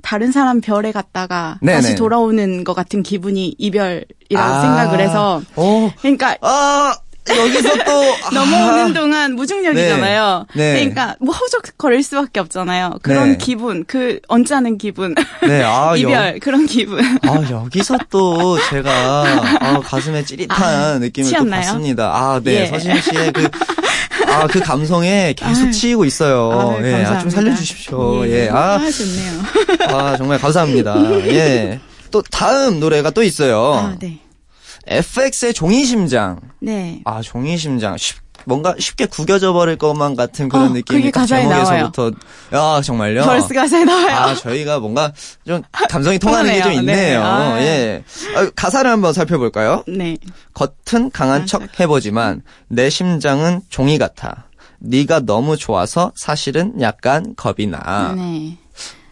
다른 0.00 0.30
사람 0.32 0.60
별에 0.60 0.92
갔다가 0.92 1.58
네네. 1.60 1.80
다시 1.80 1.96
돌아오는 1.96 2.62
것 2.64 2.72
같은 2.72 3.02
기분이 3.02 3.56
이별이라고 3.58 4.06
아. 4.36 4.60
생각을 4.62 5.00
해서 5.00 5.42
오. 5.56 5.90
그러니까 6.00 6.36
아 6.40 6.96
여기서 7.36 7.84
또 7.84 8.02
넘어오는 8.34 8.90
아. 8.90 8.92
동안 8.92 9.34
무중력이잖아요. 9.34 10.46
네. 10.54 10.72
네. 10.72 10.78
그러니까 10.80 11.16
뭐 11.20 11.34
허우적거릴 11.34 12.02
수밖에 12.02 12.40
없잖아요. 12.40 12.98
그런 13.02 13.32
네. 13.32 13.38
기분, 13.38 13.84
그 13.86 14.20
언짢은 14.28 14.78
기분, 14.78 15.14
네, 15.42 15.62
아, 15.62 15.94
이별 15.96 16.38
그런 16.40 16.66
기분. 16.66 17.04
아, 17.22 17.50
여기서 17.50 17.98
또 18.10 18.58
제가 18.70 19.24
아, 19.60 19.80
가슴에 19.80 20.24
찌릿한 20.24 20.62
아, 20.62 20.98
느낌을 20.98 21.28
치였나요? 21.28 21.60
또 21.60 21.66
받습니다. 21.66 22.12
아, 22.14 22.40
네. 22.42 22.62
예. 22.62 22.66
서진 22.66 23.00
씨의 23.00 23.32
그 23.32 23.48
아, 24.26 24.46
그 24.46 24.60
감성에 24.60 25.32
계속 25.36 25.64
아유. 25.64 25.72
치이고 25.72 26.04
있어요. 26.04 26.50
아, 26.76 26.80
네, 26.80 27.00
예, 27.00 27.04
아, 27.04 27.18
좀. 27.18 27.30
살려주십시오. 27.30 28.26
예, 28.26 28.44
예. 28.44 28.48
아, 28.50 28.74
아, 28.74 28.90
좋네요. 28.90 29.42
아, 29.88 30.16
정말 30.16 30.38
감사합니다. 30.38 30.96
예. 31.28 31.80
또 32.10 32.22
다음 32.30 32.80
노래가 32.80 33.10
또 33.10 33.22
있어요. 33.22 33.74
아, 33.74 33.96
네. 33.98 34.18
FX의 34.88 35.54
종이심장. 35.54 36.40
네. 36.60 37.00
아, 37.04 37.20
종이심장. 37.20 37.96
쉽, 37.96 38.16
뭔가 38.44 38.74
쉽게 38.78 39.06
구겨져 39.06 39.52
버릴 39.52 39.76
것만 39.76 40.16
같은 40.16 40.48
그런 40.48 40.66
어, 40.66 40.68
느낌이 40.70 41.12
제목에서부터. 41.12 42.12
야, 42.54 42.80
정말요? 42.82 43.24
verse 43.24 43.52
가사에 43.52 43.84
나와요. 43.84 44.16
아, 44.16 44.34
저희가 44.34 44.78
뭔가 44.80 45.12
좀 45.46 45.62
감성이 45.90 46.18
통하는 46.18 46.50
게 46.52 46.59
좀 46.59 46.70
통하네요. 46.72 46.82
네. 46.86 46.92
있네요. 47.02 47.22
아. 47.24 47.60
예. 47.60 48.04
아, 48.36 48.50
가사를 48.56 48.90
한번 48.90 49.12
살펴볼까요? 49.12 49.84
네. 49.86 50.16
겉은 50.54 51.10
강한 51.10 51.46
척 51.46 51.78
해보지만 51.80 52.42
내 52.68 52.88
심장은 52.88 53.60
종이 53.68 53.98
같아. 53.98 54.46
네가 54.80 55.20
너무 55.20 55.56
좋아서 55.56 56.12
사실은 56.16 56.80
약간 56.80 57.34
겁이 57.36 57.66
나. 57.66 58.14
네. 58.16 58.56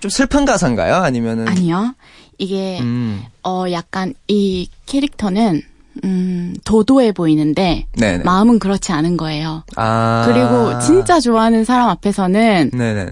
좀 0.01 0.11
슬픈 0.11 0.45
가사인가요? 0.45 0.95
아니면은 0.97 1.49
아니요. 1.49 1.95
이게 2.39 2.79
음. 2.81 3.25
어 3.45 3.65
약간 3.71 4.15
이 4.29 4.69
캐릭터는 4.87 5.63
음 6.05 6.55
도도해 6.65 7.13
보이는데 7.13 7.87
네네. 7.97 8.25
마음은 8.25 8.59
그렇지 8.59 8.93
않은 8.93 9.17
거예요. 9.17 9.63
아. 9.77 10.25
그리고 10.27 10.79
진짜 10.81 11.21
좋아하는 11.21 11.65
사람 11.65 11.89
앞에서는 11.89 12.71
네네네. 12.73 13.11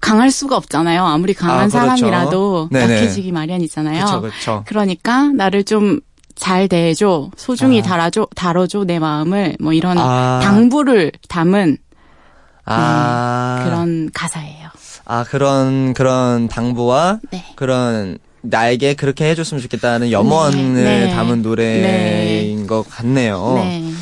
강할 0.00 0.30
수가 0.30 0.56
없잖아요. 0.56 1.04
아무리 1.04 1.34
강한 1.34 1.56
아, 1.56 1.68
그렇죠. 1.68 1.78
사람이라도 1.78 2.68
네네. 2.70 2.94
약해지기 2.96 3.32
마련이잖아요. 3.32 4.04
그쵸, 4.04 4.20
그쵸. 4.20 4.62
그러니까 4.66 5.28
나를 5.32 5.64
좀 5.64 6.00
잘 6.38 6.68
대해줘, 6.68 7.30
소중히 7.36 7.80
아. 7.80 7.82
다뤄줘, 7.82 8.28
다뤄줘 8.34 8.84
내 8.84 8.98
마음을 8.98 9.56
뭐 9.60 9.72
이런 9.72 9.98
아. 9.98 10.40
당부를 10.42 11.12
담은 11.28 11.76
아. 12.64 13.62
그런 13.64 14.10
가사예요. 14.14 14.68
아, 15.04 15.24
그런, 15.24 15.94
그런 15.94 16.48
당부와 16.48 17.18
네. 17.30 17.44
그런 17.56 18.18
나에게 18.42 18.94
그렇게 18.94 19.28
해줬으면 19.30 19.60
좋겠다는 19.62 20.10
염원을 20.10 20.74
네, 20.74 21.06
네. 21.06 21.14
담은 21.14 21.42
노래인 21.42 22.66
것 22.66 22.88
같네요. 22.88 23.54
네. 23.56 23.92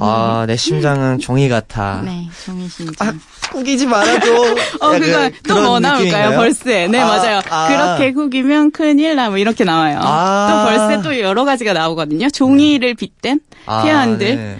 아, 0.00 0.44
내 0.46 0.56
심장은 0.56 1.18
종이 1.18 1.48
같아. 1.50 2.00
네, 2.04 2.28
종이 2.44 2.66
심장. 2.68 3.08
아, 3.08 3.12
꾸기지 3.52 3.86
말아줘. 3.86 4.32
어, 4.80 4.94
약간 4.94 5.00
그거 5.00 5.30
또 5.54 5.60
뭐 5.62 5.78
나올까요? 5.80 6.36
벌스에. 6.38 6.88
네, 6.88 6.98
아, 6.98 7.06
맞아요. 7.06 7.40
아. 7.50 7.68
그렇게 7.68 8.12
구기면 8.14 8.70
큰일 8.70 9.16
나, 9.16 9.28
뭐 9.28 9.36
이렇게 9.38 9.64
나와요. 9.64 9.98
아. 10.00 10.48
또 10.50 10.70
벌스에 10.70 11.02
또 11.02 11.20
여러 11.20 11.44
가지가 11.44 11.74
나오거든요. 11.74 12.30
종이를 12.30 12.94
빗댄 12.94 13.40
아, 13.66 13.82
표현들. 13.82 14.36
네. 14.36 14.58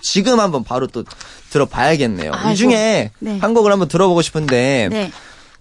지금 0.00 0.38
한번 0.38 0.62
바로 0.64 0.86
또 0.86 1.04
들어봐야겠네요. 1.50 2.30
이 2.30 2.34
아이고. 2.34 2.54
중에 2.54 3.10
네. 3.18 3.38
한 3.40 3.54
곡을 3.54 3.70
한번 3.72 3.88
들어보고 3.88 4.22
싶은데 4.22 4.88
네. 4.90 5.10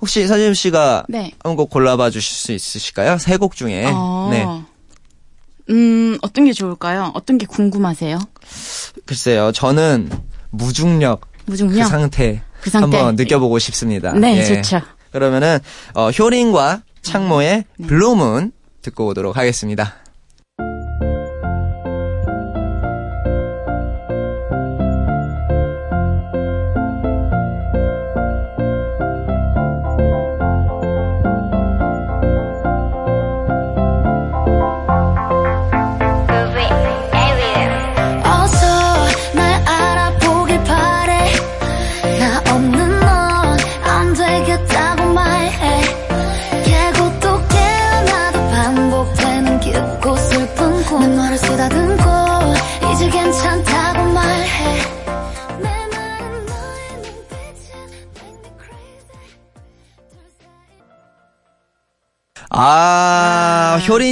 혹시 0.01 0.25
서지임 0.27 0.53
씨가 0.53 1.05
네. 1.09 1.31
한곡 1.43 1.69
골라봐 1.69 2.09
주실 2.09 2.35
수 2.35 2.51
있으실까요? 2.51 3.17
세 3.19 3.37
곡 3.37 3.55
중에. 3.55 3.85
어. 3.93 4.29
네. 4.31 4.45
음, 5.73 6.17
어떤 6.21 6.45
게 6.45 6.53
좋을까요? 6.53 7.11
어떤 7.13 7.37
게 7.37 7.45
궁금하세요? 7.45 8.19
글쎄요. 9.05 9.51
저는 9.51 10.09
무중력 10.49 11.21
무중력? 11.45 11.83
그 11.85 11.89
상태, 11.89 12.41
그 12.61 12.69
상태. 12.69 12.97
한번 12.97 13.15
느껴보고 13.15 13.57
싶습니다. 13.59 14.11
네, 14.13 14.37
예. 14.37 14.45
좋죠. 14.61 14.81
그러면은 15.11 15.59
어, 15.93 16.09
효린과 16.09 16.81
창모의 17.03 17.65
네. 17.77 17.87
Blue 17.87 18.19
Moon 18.19 18.51
듣고 18.81 19.07
오도록 19.07 19.37
하겠습니다. 19.37 19.95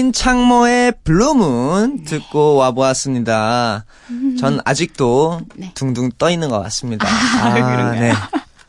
아, 0.09 0.11
효린 0.11 0.13
창모의 0.13 0.93
Blue 1.03 1.53
Moon 1.53 2.03
듣고 2.03 2.55
와보았습니다. 2.55 3.85
전 4.39 4.59
아직도 4.65 5.41
네. 5.55 5.71
둥둥 5.75 6.11
떠 6.17 6.29
있는 6.29 6.49
것 6.49 6.59
같습니다. 6.63 7.07
아, 7.07 7.91
네. 7.93 8.13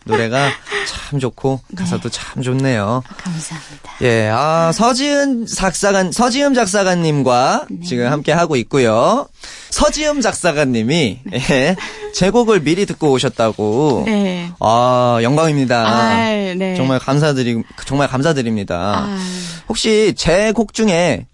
노래가 0.04 0.50
참 0.86 1.18
좋고 1.18 1.60
가사도 1.76 2.08
참 2.08 2.42
좋네요. 2.42 3.02
감사합니다. 3.16 3.92
예, 4.02 4.28
아, 4.32 4.72
서지은 4.72 5.46
작사가, 5.46 6.10
서지음 6.10 6.54
작사가님과 6.54 7.66
네. 7.70 7.86
지금 7.86 8.10
함께 8.10 8.32
하고 8.32 8.56
있고요. 8.56 9.28
서지음 9.70 10.20
작사가님이, 10.20 11.20
예, 11.32 11.76
제 12.14 12.26
곡을 12.26 12.60
미리 12.62 12.86
듣고 12.86 13.12
오셨다고. 13.12 14.02
네. 14.06 14.50
아, 14.60 15.18
영광입니다. 15.22 15.86
아, 15.86 16.14
네. 16.56 16.74
정말 16.76 16.98
감사드리, 16.98 17.62
정말 17.86 18.08
감사드립니다. 18.08 18.76
아, 18.78 19.18
혹시 19.68 20.14
제 20.16 20.52
곡 20.52 20.74
중에 20.74 21.26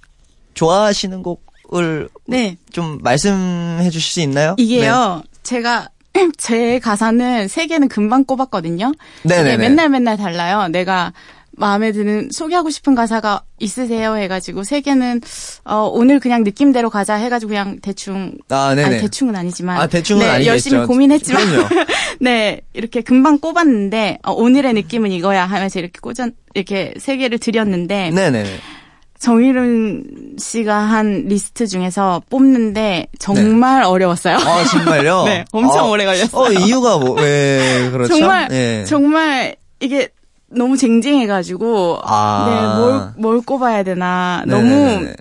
좋아하시는 0.55 1.23
곡을 1.23 2.09
네. 2.27 2.57
좀 2.73 2.99
말씀해 3.03 3.89
주실 3.91 4.13
수 4.13 4.21
있나요? 4.21 4.55
이게요, 4.59 5.23
제가, 5.43 5.89
제 6.39 6.79
가사는 6.79 7.49
세 7.49 7.67
개는 7.67 7.89
금방 7.89 8.25
꼽았거든요. 8.25 8.93
네네네. 9.25 9.49
이게 9.55 9.57
맨날 9.59 9.89
맨날 9.89 10.17
달라요. 10.17 10.69
내가 10.69 11.13
마음에 11.57 11.93
드는, 11.93 12.29
소개하고 12.31 12.71
싶은 12.71 12.95
가사가 12.95 13.43
있으세요? 13.59 14.17
해가지고, 14.17 14.63
세 14.63 14.81
개는, 14.81 15.21
어, 15.65 15.91
오늘 15.93 16.21
그냥 16.21 16.45
느낌대로 16.45 16.91
가자 16.91 17.15
해가지고 17.15 17.49
그냥 17.51 17.79
대충, 17.81 18.33
네. 18.49 18.55
아, 18.55 18.75
네네. 18.75 18.87
아니, 18.87 19.01
대충은 19.01 19.35
아니지만. 19.35 19.81
아, 19.81 19.87
대충은 19.87 20.25
네, 20.25 20.31
아니겠죠. 20.31 20.51
열심히 20.51 20.87
고민했지만. 20.87 21.43
네, 22.21 22.61
이렇게 22.73 23.01
금방 23.01 23.39
꼽았는데, 23.39 24.19
어, 24.25 24.33
오늘의 24.33 24.75
느낌은 24.75 25.11
이거야 25.13 25.47
하면서 25.47 25.79
이렇게 25.79 25.99
꽂아, 26.01 26.29
이렇게 26.55 26.95
세 26.99 27.17
개를 27.17 27.39
드렸는데, 27.39 28.11
네네네. 28.11 28.45
정일훈 29.19 30.37
씨가 30.39 30.75
한 30.77 31.25
리스트 31.27 31.67
중에서 31.67 32.23
뽑는데 32.29 33.07
정말 33.19 33.83
어려웠어요. 33.83 34.37
아, 34.37 34.65
정말요? 34.65 35.25
네, 35.27 35.45
엄청 35.53 35.87
어, 35.87 35.91
오래 35.91 36.05
걸렸어요. 36.05 36.43
어, 36.43 36.53
이유가 36.53 36.99
뭐, 36.99 37.15
왜, 37.15 37.89
그렇죠? 37.91 38.15
정말 38.15 38.49
예. 38.53 38.85
정말 38.87 39.57
이게 39.81 40.09
너무 40.49 40.77
쟁쟁해가지고 40.77 42.01
아. 42.05 42.45
네, 42.49 42.81
뭘, 42.81 43.13
뭘 43.17 43.41
꼽아야 43.45 43.83
되나 43.83 44.45
너무 44.47 44.63
네네네네. 44.63 45.17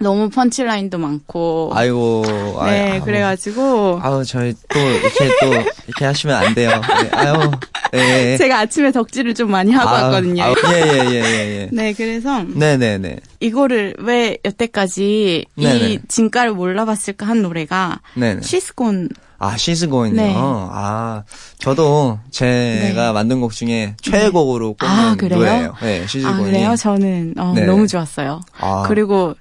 너무 0.00 0.28
펀치라인도 0.28 0.98
많고 0.98 1.70
아이고. 1.72 2.22
네 2.64 2.80
아이, 2.80 2.98
아우. 2.98 3.04
그래가지고 3.04 4.00
아우, 4.02 4.24
저희 4.24 4.54
또, 4.68 4.78
이렇게 4.80 5.28
또, 5.40 5.52
이렇게 5.86 6.04
하시면 6.04 6.34
안 6.36 6.54
돼요. 6.54 6.70
네, 6.70 7.10
아유, 7.12 7.50
네. 7.92 8.36
제가 8.36 8.58
아침에 8.58 8.90
덕질을 8.90 9.34
좀 9.34 9.52
많이 9.52 9.70
하고 9.70 9.90
아우, 9.90 10.02
왔거든요. 10.04 10.42
아우, 10.42 10.54
예, 10.72 10.80
예, 10.80 10.98
예, 11.10 11.14
예, 11.14 11.60
예. 11.60 11.68
네 11.70 11.92
그래서 11.92 12.42
네네네. 12.42 13.18
이거를 13.38 13.94
왜 14.00 14.36
여태까지 14.44 15.44
네네. 15.54 15.78
이 15.78 15.98
진가를 16.08 16.52
몰라봤을까 16.54 17.26
한 17.26 17.42
노래가 17.42 18.00
네네. 18.14 18.40
시스콘 18.42 19.10
아, 19.38 19.56
시스고인요. 19.56 20.16
네. 20.16 20.34
아, 20.36 21.22
저도 21.58 22.18
제가 22.30 23.12
만든 23.12 23.40
곡 23.40 23.52
중에 23.52 23.94
최애곡으로 24.02 24.74
꼽는 24.74 24.94
아, 24.94 25.14
그래요? 25.16 25.38
노래예요. 25.38 25.74
네, 25.82 26.02
아, 26.02 26.06
시스고인이. 26.06 26.44
그래요? 26.44 26.76
저는, 26.76 27.34
어, 27.38 27.52
네. 27.54 27.66
너무 27.66 27.86
좋았어요. 27.86 28.40
아. 28.58 28.84
그리고, 28.86 29.34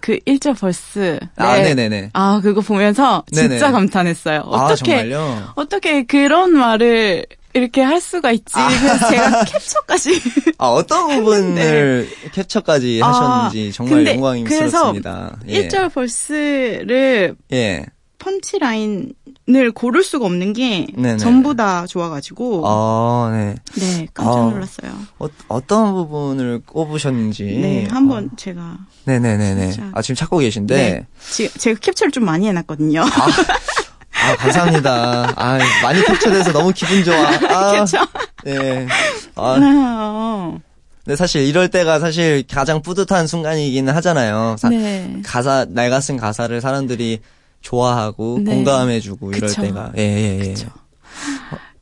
그 0.00 0.18
1절 0.26 0.58
벌스. 0.58 1.20
아, 1.36 1.56
네. 1.56 1.74
네네네. 1.74 2.10
아, 2.12 2.40
그거 2.42 2.60
보면서 2.60 3.24
진짜 3.32 3.48
네네. 3.48 3.60
감탄했어요. 3.72 4.40
아, 4.40 4.66
어떻게, 4.66 4.96
정말요? 4.96 5.52
어떻게 5.54 6.02
그런 6.04 6.52
말을 6.52 7.26
이렇게 7.54 7.82
할 7.82 8.00
수가 8.00 8.32
있지. 8.32 8.54
그래서 8.54 9.08
제가 9.10 9.44
캡처까지. 9.44 10.20
아, 10.58 10.68
어떤 10.68 11.08
부분을 11.08 12.08
캡처까지 12.32 13.00
하셨는지 13.00 13.62
네. 13.64 13.68
아, 13.68 13.72
정말 13.72 14.06
영광스럽습니다. 14.06 15.36
그래서 15.42 15.68
1절 15.68 15.92
벌스를 15.92 17.36
예. 17.52 17.84
펀치라인을 18.22 19.72
고를 19.74 20.02
수가 20.04 20.26
없는 20.26 20.52
게 20.52 20.86
네네. 20.94 21.16
전부 21.18 21.54
다 21.56 21.86
좋아가지고. 21.86 22.62
어, 22.64 23.30
네. 23.32 23.54
네, 23.74 24.06
깜짝 24.14 24.38
아. 24.38 24.50
놀랐어요. 24.50 24.92
어, 25.18 25.26
어떤 25.48 25.92
부분을 25.92 26.60
꼽으셨는지. 26.64 27.44
네, 27.44 27.86
한번 27.90 28.30
제가. 28.36 28.60
어, 28.60 28.76
네네네네. 29.04 29.70
진짜. 29.72 29.90
아, 29.92 30.02
지금 30.02 30.14
찾고 30.14 30.38
계신데. 30.38 30.74
네. 30.76 31.06
지금 31.30 31.50
제가 31.58 31.78
캡처를 31.80 32.12
좀 32.12 32.24
많이 32.24 32.46
해놨거든요. 32.48 33.02
아, 33.02 34.36
감사합니다. 34.36 35.32
아, 35.36 35.58
많이 35.82 36.04
캡처돼서 36.04 36.52
너무 36.52 36.72
기분 36.72 37.02
좋아. 37.04 37.16
아, 37.16 37.72
캡처. 37.84 38.06
네. 38.44 38.86
아, 39.34 39.56
어. 39.60 40.60
근데 41.04 41.16
사실 41.16 41.42
이럴 41.42 41.68
때가 41.68 41.98
사실 41.98 42.44
가장 42.48 42.80
뿌듯한 42.80 43.26
순간이기는 43.26 43.92
하잖아요. 43.96 44.54
사- 44.56 44.68
네. 44.68 45.20
가사, 45.24 45.66
내가 45.68 46.00
쓴 46.00 46.16
가사를 46.16 46.60
사람들이 46.60 47.20
좋아하고 47.62 48.40
네. 48.42 48.54
공감해주고 48.54 49.32
이럴 49.32 49.48
그쵸. 49.48 49.62
때가. 49.62 49.92
예, 49.96 50.02
예, 50.02 50.40
예. 50.40 50.48
그쵸. 50.48 50.68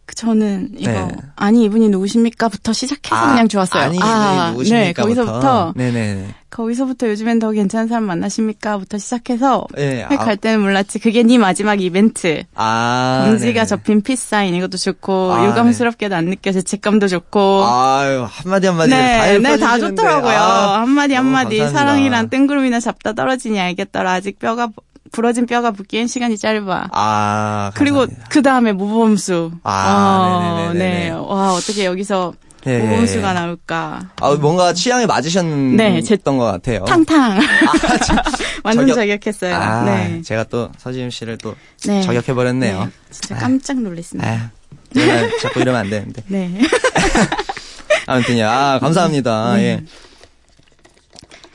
그 0.07 0.14
저는 0.16 0.71
이거 0.77 0.90
네. 0.90 1.09
아니 1.37 1.64
이분이 1.64 1.88
누구십니까부터 1.88 2.73
시작해서 2.73 3.29
그냥 3.29 3.47
좋았어요. 3.47 3.83
아니, 3.85 3.99
아, 4.03 4.51
누구십니까? 4.51 4.85
네, 4.85 4.93
거기서부터 4.93 5.73
네네. 5.77 6.35
거기서부터 6.51 7.09
요즘엔 7.11 7.38
더 7.38 7.53
괜찮은 7.53 7.87
사람 7.87 8.05
만나십니까부터 8.05 8.99
시작해서 8.99 9.69
예, 9.79 10.05
획갈 10.11 10.37
때는 10.37 10.62
몰랐지. 10.62 10.99
그게 10.99 11.23
네 11.23 11.38
마지막 11.38 11.81
이벤트. 11.81 12.43
아. 12.57 13.23
검지가 13.25 13.53
네네. 13.53 13.66
접힌 13.66 14.03
피사인 14.03 14.53
이것도 14.57 14.79
좋고 14.79 15.33
아, 15.33 15.47
유감스럽게도 15.47 16.16
안 16.16 16.25
느껴 16.27 16.51
죄책감도 16.51 17.07
좋고. 17.07 17.64
아유, 17.66 18.27
한마디 18.29 18.66
한마디 18.66 18.90
다 18.90 18.97
네, 18.97 19.38
네, 19.38 19.43
다 19.59 19.77
읊어주시는데. 19.77 20.03
좋더라고요. 20.03 20.37
아, 20.37 20.81
한마디 20.81 21.14
한마디. 21.14 21.69
사랑이란 21.69 22.31
뜬구름이나 22.31 22.81
잡다 22.81 23.12
떨어지니 23.12 23.61
알겠더라. 23.61 24.11
아직 24.12 24.40
뼈가 24.40 24.69
부러진 25.12 25.46
뼈가 25.46 25.70
붙기엔 25.70 26.07
시간이 26.07 26.38
짧아. 26.38 26.88
아, 26.92 27.70
그리고. 27.75 28.07
그 28.29 28.42
다음에 28.42 28.73
모범수. 28.73 29.51
아, 29.64 30.68
어. 30.70 30.73
네. 30.75 31.11
와 31.11 31.53
어떻게 31.55 31.85
여기서 31.85 32.33
예, 32.66 32.79
모범수가 32.79 33.29
예. 33.31 33.33
나올까? 33.35 34.01
아, 34.20 34.35
뭔가 34.35 34.73
취향에 34.73 35.07
맞으셨던 35.07 35.77
네, 35.77 36.03
제- 36.03 36.16
것 36.16 36.37
같아요. 36.38 36.85
탕탕. 36.85 37.38
완전 38.62 38.87
저격- 38.88 38.94
저격 38.96 39.27
했어요. 39.27 39.55
아, 39.57 39.85
네. 39.85 40.20
제가 40.23 40.44
또 40.44 40.70
서지임 40.79 41.11
씨를 41.11 41.38
또 41.38 41.55
네. 41.87 42.03
저격해버렸네요. 42.03 42.85
네, 42.85 42.90
진짜 43.11 43.37
깜짝 43.37 43.79
놀랐습니다. 43.81 44.29
아, 44.31 44.51
제가 44.94 45.29
자꾸 45.40 45.61
이러면 45.61 45.81
안 45.81 45.90
되는데. 45.90 46.23
네. 46.29 46.61
아무튼요. 48.07 48.46
아, 48.46 48.79
감사합니다. 48.81 49.55
네. 49.57 49.62
예. 49.64 49.85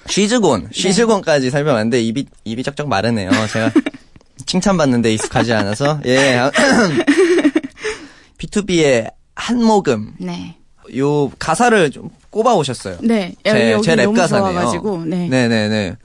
쉬즈곤, 0.07 0.69
쉬즈곤까지 0.71 1.49
살펴봤는데 1.49 2.01
입이 2.01 2.25
입이 2.43 2.63
쩍쩍 2.63 2.87
마르네요. 2.87 3.29
제가 3.51 3.71
칭찬받는데 4.45 5.13
익숙하지 5.13 5.53
않아서 5.53 5.99
예. 6.05 6.39
B2B의 8.37 9.11
한 9.35 9.63
모금 9.63 10.13
네. 10.19 10.55
요 10.97 11.29
가사를 11.39 11.91
좀 11.91 12.09
꼽아 12.29 12.53
오셨어요. 12.55 12.97
네. 13.01 13.33
여기, 13.45 13.59
제, 13.59 13.71
여기 13.71 13.87
제랩 13.89 14.03
너무 14.03 14.17
가사네요. 14.17 15.05
네. 15.05 15.27
네네 15.29 15.69
네. 15.69 15.95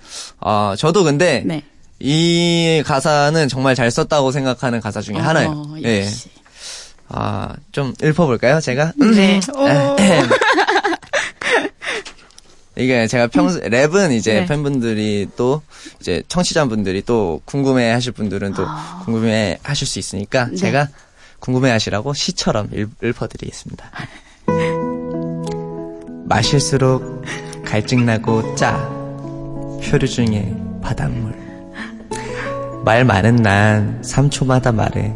아, 0.40 0.74
저도 0.78 1.04
근데 1.04 1.42
네. 1.44 1.62
이 1.98 2.82
가사는 2.86 3.48
정말 3.48 3.74
잘 3.74 3.90
썼다고 3.90 4.32
생각하는 4.32 4.80
가사 4.80 5.00
중에 5.00 5.16
하나예요. 5.16 5.50
어, 5.50 5.74
예. 5.84 6.00
역시. 6.00 6.30
아, 7.12 7.54
좀 7.72 7.92
읊어볼까요, 8.02 8.60
제가? 8.60 8.92
네. 8.96 9.40
오. 12.80 12.82
이게 12.82 13.06
제가 13.06 13.26
평소 13.28 13.60
랩은 13.60 14.12
이제 14.12 14.40
네. 14.40 14.46
팬분들이 14.46 15.28
또 15.36 15.62
이제 16.00 16.22
청취자분들이 16.28 17.02
또 17.02 17.40
궁금해 17.44 17.90
하실 17.90 18.12
분들은 18.12 18.54
또 18.54 18.64
아. 18.66 19.02
궁금해 19.04 19.58
하실 19.62 19.86
수 19.86 19.98
있으니까 19.98 20.46
네. 20.46 20.56
제가 20.56 20.88
궁금해 21.38 21.70
하시라고 21.70 22.12
시처럼 22.14 22.68
읊, 22.74 22.90
읊어드리겠습니다. 23.02 23.90
마실수록 26.26 27.24
갈증나고 27.64 28.54
짜 28.54 28.76
표류 29.82 30.06
중에 30.06 30.54
바닷물 30.82 31.34
말 32.84 33.04
많은 33.04 33.36
난 33.36 34.00
3초마다 34.02 34.74
말해 34.74 35.14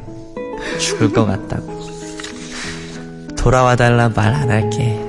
죽을 0.80 1.12
것 1.12 1.24
같다고 1.26 1.74
돌아와 3.36 3.76
달라 3.76 4.08
말 4.08 4.34
안 4.34 4.50
할게 4.50 5.03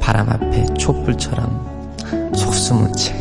바람 0.00 0.28
앞에 0.30 0.64
촛불처럼 0.74 2.34
속수무책 2.34 3.14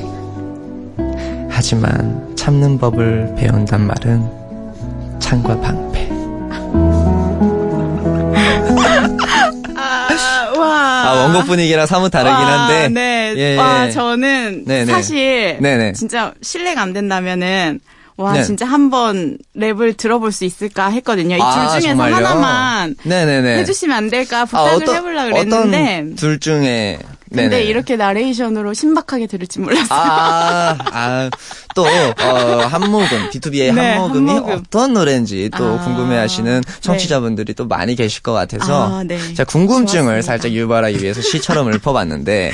하지만 1.49 2.35
참는 2.35 2.77
법을 2.77 3.35
배운단 3.37 3.85
말은 3.85 5.19
창과 5.19 5.59
방패 5.59 6.09
아, 9.75 10.51
와. 10.57 11.03
아 11.05 11.13
원곡 11.23 11.45
분위기랑 11.47 11.85
사뭇 11.85 12.09
다르긴 12.09 12.33
와, 12.35 12.67
한데 12.67 12.89
네. 12.89 13.33
예, 13.37 13.57
와, 13.57 13.87
예. 13.87 13.91
저는 13.91 14.63
네, 14.65 14.85
네. 14.85 14.91
사실 14.91 15.57
네, 15.59 15.77
네. 15.77 15.93
진짜 15.93 16.33
신뢰가 16.41 16.81
안 16.81 16.93
된다면은 16.93 17.79
와, 18.19 18.33
네. 18.33 18.43
진짜 18.43 18.65
한번 18.65 19.37
랩을 19.55 19.95
들어볼 19.95 20.33
수 20.33 20.43
있을까 20.43 20.89
했거든요. 20.89 21.37
이 21.37 21.41
아, 21.41 21.69
둘 21.69 21.79
중에서 21.79 21.95
정말요? 21.95 22.15
하나만 22.15 22.95
네네네 23.03 23.59
해주시면 23.59 23.95
안 23.95 24.09
될까 24.09 24.41
아, 24.41 24.45
부탁을 24.45 24.93
해보려고 24.93 25.29
그랬는데. 25.31 25.97
어떤 25.99 26.15
둘 26.17 26.39
중에 26.41 26.99
근데 27.29 27.47
네네. 27.47 27.63
이렇게 27.63 27.95
나레이션으로 27.95 28.73
신박하게 28.73 29.27
들을 29.27 29.47
줄 29.47 29.61
몰랐어요. 29.63 29.87
아, 29.91 30.77
아, 30.91 31.29
또, 31.75 31.83
어, 31.85 32.65
한모금, 32.67 33.29
B2B의 33.29 33.73
네, 33.73 33.93
한모금이 33.93 34.31
한모금. 34.31 34.53
어떤 34.55 34.93
노래인지 34.93 35.51
또 35.55 35.63
아, 35.63 35.83
궁금해 35.83 36.17
하시는 36.17 36.61
청취자분들이 36.81 37.53
또 37.53 37.67
많이 37.67 37.95
계실 37.95 38.23
것 38.23 38.33
같아서, 38.33 38.97
아, 38.99 39.03
네. 39.03 39.19
제가 39.35 39.43
궁금증을 39.45 39.85
좋았습니다. 40.05 40.21
살짝 40.23 40.51
유발하기 40.53 41.03
위해서 41.03 41.21
시처럼 41.21 41.71
읊어봤는데, 41.71 42.51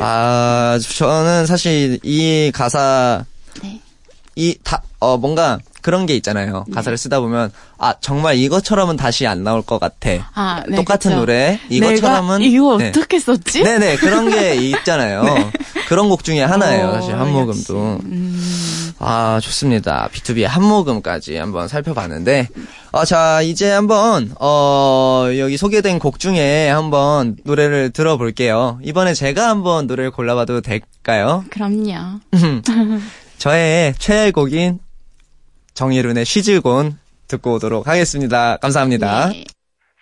아, 0.00 0.76
저는 0.96 1.46
사실 1.46 2.00
이 2.02 2.50
가사, 2.52 3.24
네. 3.24 3.33
이, 4.36 4.56
다, 4.62 4.82
어, 5.00 5.16
뭔가 5.16 5.58
그런 5.82 6.06
게 6.06 6.14
있잖아요. 6.16 6.64
네. 6.66 6.74
가사를 6.74 6.96
쓰다 6.96 7.20
보면, 7.20 7.52
아, 7.78 7.94
정말 8.00 8.36
이것처럼은 8.36 8.96
다시 8.96 9.26
안 9.26 9.44
나올 9.44 9.60
것 9.62 9.78
같아. 9.78 10.10
아, 10.34 10.62
네, 10.66 10.76
똑같은 10.76 11.10
그쵸. 11.10 11.20
노래, 11.20 11.60
이것처럼은. 11.68 12.40
이거 12.42 12.78
네. 12.78 12.88
어떻게 12.88 13.18
썼지? 13.20 13.62
네네, 13.62 13.96
그런 13.96 14.30
게 14.30 14.54
있잖아요. 14.70 15.24
그런 15.88 16.08
곡 16.08 16.24
중에 16.24 16.42
하나예요, 16.42 16.88
어, 16.88 16.92
사실, 16.94 17.14
한 17.14 17.30
모금도. 17.30 18.00
아, 18.98 19.38
좋습니다. 19.42 20.08
B2B의 20.12 20.44
한 20.44 20.64
모금까지 20.64 21.36
한번 21.36 21.68
살펴봤는데, 21.68 22.48
어, 22.92 23.04
자, 23.04 23.42
이제 23.42 23.70
한번, 23.70 24.34
어, 24.40 25.26
여기 25.36 25.58
소개된 25.58 25.98
곡 25.98 26.18
중에 26.18 26.70
한번 26.70 27.36
노래를 27.44 27.90
들어볼게요. 27.90 28.78
이번에 28.82 29.12
제가 29.12 29.48
한번 29.50 29.86
노래를 29.86 30.10
골라봐도 30.12 30.62
될까요? 30.62 31.44
그럼요. 31.50 32.20
저의 33.44 33.92
최애곡인 33.98 34.78
정예룬의 35.74 36.24
쉬즈곤 36.24 36.98
듣고 37.28 37.56
오도록 37.56 37.86
하겠습니다. 37.86 38.56
감사합니다. 38.56 39.28
네. 39.28 39.44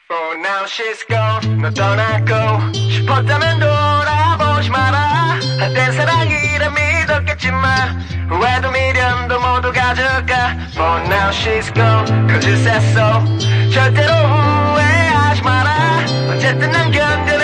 For 0.08 0.36
now 0.36 0.64
she's 0.66 1.04
gone. 1.08 1.60
너 1.60 1.68
떠나고 1.70 2.72
싶었다면 2.72 3.58
돌아보지 3.58 4.70
마라. 4.70 5.40
한때 5.58 5.90
사랑이라 5.90 6.70
믿었겠지만 6.70 8.00
후회도 8.30 8.70
미련도 8.70 9.40
모두 9.40 9.72
가져가. 9.72 10.56
For 10.70 11.00
now 11.06 11.30
she's 11.30 11.74
gone. 11.74 12.28
거짓했어. 12.28 13.24
절대로 13.72 14.12
후회하지 14.14 15.42
마라. 15.42 16.06
어쨌든 16.30 16.70
난 16.70 16.92
견뎌 16.92 17.41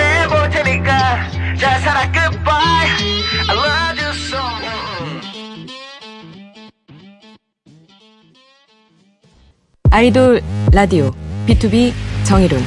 아이돌 9.91 10.41
라디오 10.71 11.11
BTOB 11.47 11.93
정일훈 12.23 12.63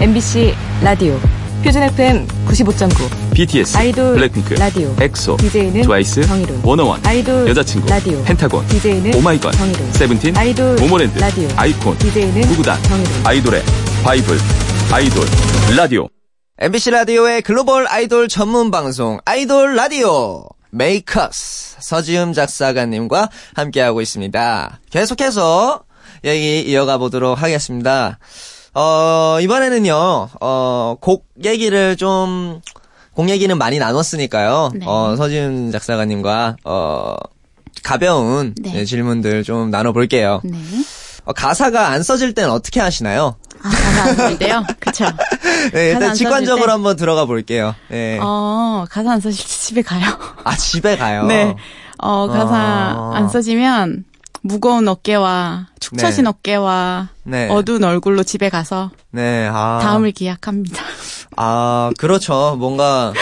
MBC 0.00 0.54
라디오 0.82 1.18
표준 1.62 1.82
FM 1.84 2.26
95.9 2.48 3.34
BTS, 3.34 3.76
아이돌 3.76 4.14
블랙핑크, 4.16 4.54
라디오 4.54 4.94
엑소, 5.00 5.36
DJ는 5.38 5.82
트와이스, 5.82 6.22
정일훈 6.26 6.60
워너원, 6.64 7.00
아이돌 7.06 7.48
여자친구, 7.48 7.88
라디오 7.88 8.22
펜타곤, 8.24 8.66
DJ는 8.68 9.14
오마이걸, 9.14 9.52
정일훈 9.52 9.92
세븐틴, 9.92 10.36
아이돌 10.36 10.76
모모랜드, 10.76 11.18
라디오 11.18 11.48
아이콘, 11.56 11.96
DJ는 11.98 12.42
구구단, 12.48 12.82
정일훈 12.82 13.12
아이돌의 13.24 13.62
바이블, 14.02 14.36
아이돌, 14.92 15.24
라디오. 15.76 16.08
MBC 16.58 16.90
라디오의 16.90 17.42
글로벌 17.42 17.86
아이돌 17.88 18.28
전문 18.28 18.70
방송 18.70 19.18
아이돌 19.24 19.74
라디오 19.76 20.44
메이커스 20.70 21.76
서지음 21.80 22.32
작사가님과 22.32 23.30
함께하고 23.54 24.00
있습니다. 24.00 24.80
계속해서 24.90 25.84
얘기 26.24 26.62
이어가 26.70 26.98
보도록 26.98 27.42
하겠습니다. 27.42 28.18
어, 28.74 29.38
이번에는요, 29.40 30.28
어, 30.40 30.96
곡 31.00 31.26
얘기를 31.44 31.96
좀, 31.96 32.60
곡 33.12 33.28
얘기는 33.28 33.56
많이 33.56 33.78
나눴으니까요. 33.78 34.72
네. 34.74 34.86
어, 34.86 35.14
서지음 35.16 35.70
작사가님과, 35.70 36.56
어, 36.64 37.14
가벼운 37.84 38.54
네. 38.60 38.72
네, 38.72 38.84
질문들 38.84 39.44
좀 39.44 39.70
나눠볼게요. 39.70 40.40
네. 40.44 40.58
어, 41.24 41.32
가사가 41.32 41.88
안 41.88 42.02
써질 42.02 42.34
땐 42.34 42.50
어떻게 42.50 42.80
하시나요? 42.80 43.36
아, 43.62 43.70
가사 43.70 44.02
안 44.02 44.16
써진대요? 44.16 44.64
그쵸. 44.80 45.04
네, 45.72 45.90
일단 45.90 46.10
안 46.10 46.14
직관적으로 46.14 46.56
써질 46.56 46.66
때? 46.66 46.70
한번 46.72 46.96
들어가 46.96 47.24
볼게요. 47.26 47.74
네. 47.88 48.18
어, 48.20 48.84
가사 48.90 49.12
안 49.12 49.20
써질 49.20 49.42
때 49.42 49.48
집에 49.48 49.82
가요. 49.82 50.04
아, 50.42 50.56
집에 50.56 50.96
가요? 50.96 51.24
네. 51.28 51.54
어, 51.98 52.26
가사 52.26 52.54
아. 52.56 53.12
안 53.14 53.28
써지면 53.28 54.04
무거운 54.44 54.86
어깨와 54.86 55.68
축 55.80 55.96
처진 55.96 56.24
네. 56.24 56.28
어깨와 56.28 57.08
네. 57.22 57.48
어두운 57.48 57.82
얼굴로 57.82 58.24
집에 58.24 58.50
가서 58.50 58.90
네, 59.10 59.48
아. 59.50 59.78
다음을 59.82 60.12
기약합니다. 60.12 60.84
아, 61.36 61.90
그렇죠. 61.96 62.54
뭔가, 62.58 63.14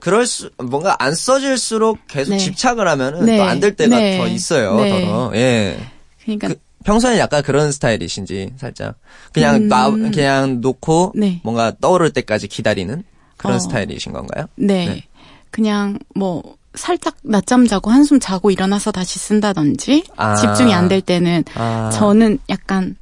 그럴 0.00 0.26
수, 0.26 0.50
뭔가 0.58 0.96
안 0.98 1.14
써질수록 1.14 2.00
계속 2.08 2.32
네. 2.32 2.38
집착을 2.38 2.88
하면은 2.88 3.24
네. 3.24 3.38
또안 3.38 3.60
될 3.60 3.76
때가 3.76 3.96
네. 3.96 4.18
더 4.18 4.26
있어요, 4.26 4.80
네. 4.80 5.06
더러. 5.06 5.30
예. 5.36 5.78
그러니까 6.24 6.48
그, 6.48 6.56
평소에 6.84 7.20
약간 7.20 7.44
그런 7.44 7.70
스타일이신지, 7.70 8.54
살짝. 8.56 8.96
그냥 9.32 9.54
음. 9.54 9.68
놔, 9.68 9.90
그냥 9.90 10.60
놓고, 10.60 11.12
네. 11.14 11.40
뭔가 11.44 11.72
떠오를 11.80 12.12
때까지 12.12 12.48
기다리는 12.48 13.04
그런 13.36 13.56
어. 13.56 13.58
스타일이신 13.60 14.12
건가요? 14.12 14.46
네. 14.56 14.86
네. 14.86 15.04
그냥 15.50 15.98
뭐 16.16 16.57
살짝 16.78 17.16
낮잠 17.22 17.66
자고 17.66 17.90
한숨 17.90 18.18
자고 18.20 18.50
일어나서 18.50 18.90
다시 18.92 19.18
쓴다든지 19.18 20.04
아. 20.16 20.34
집중이 20.36 20.72
안 20.72 20.88
될 20.88 21.02
때는 21.02 21.44
아. 21.54 21.90
저는 21.92 22.38
약간 22.48 22.96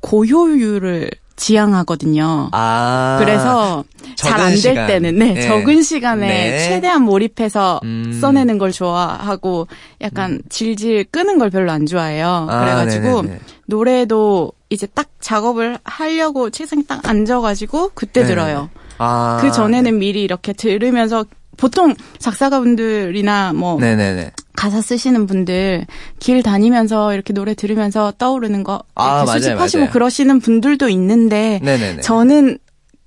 고효율을 0.00 1.10
지향하거든요. 1.36 2.48
아. 2.52 3.16
그래서 3.20 3.84
잘 4.16 4.40
안 4.40 4.54
될. 4.54 4.86
때는 4.86 5.18
네, 5.18 5.32
네. 5.34 5.42
적은 5.42 5.82
시간에 5.82 6.26
네. 6.26 6.58
최대한 6.68 7.02
몰입해서 7.02 7.80
음. 7.84 8.18
써내는 8.20 8.58
걸 8.58 8.72
좋아하고 8.72 9.66
약간 10.02 10.40
질질 10.50 11.04
끄는 11.10 11.38
걸 11.38 11.48
별로 11.50 11.72
안 11.72 11.86
좋아해요. 11.86 12.46
아, 12.50 12.60
그래가지고 12.60 13.22
네네네. 13.22 13.40
노래도 13.66 14.52
이제 14.68 14.86
딱 14.86 15.08
작업을 15.20 15.78
하려고 15.84 16.50
책상에 16.50 16.82
딱 16.86 17.06
앉아가지고 17.08 17.92
그때 17.94 18.20
네네네. 18.20 18.34
들어요. 18.34 18.70
아. 18.98 19.38
그 19.40 19.50
전에는 19.50 19.98
미리 19.98 20.22
이렇게 20.22 20.52
들으면서 20.52 21.24
보통 21.60 21.94
작사가분들이나 22.18 23.52
뭐 23.52 23.78
네네네. 23.78 24.32
가사 24.56 24.80
쓰시는 24.80 25.26
분들 25.26 25.86
길 26.18 26.42
다니면서 26.42 27.14
이렇게 27.14 27.32
노래 27.32 27.54
들으면서 27.54 28.12
떠오르는 28.18 28.64
거 28.64 28.82
아, 28.94 29.24
수집하시고 29.26 29.80
맞아요. 29.84 29.92
그러시는 29.92 30.40
분들도 30.40 30.88
있는데 30.88 31.60
네네네. 31.62 32.00
저는 32.00 32.58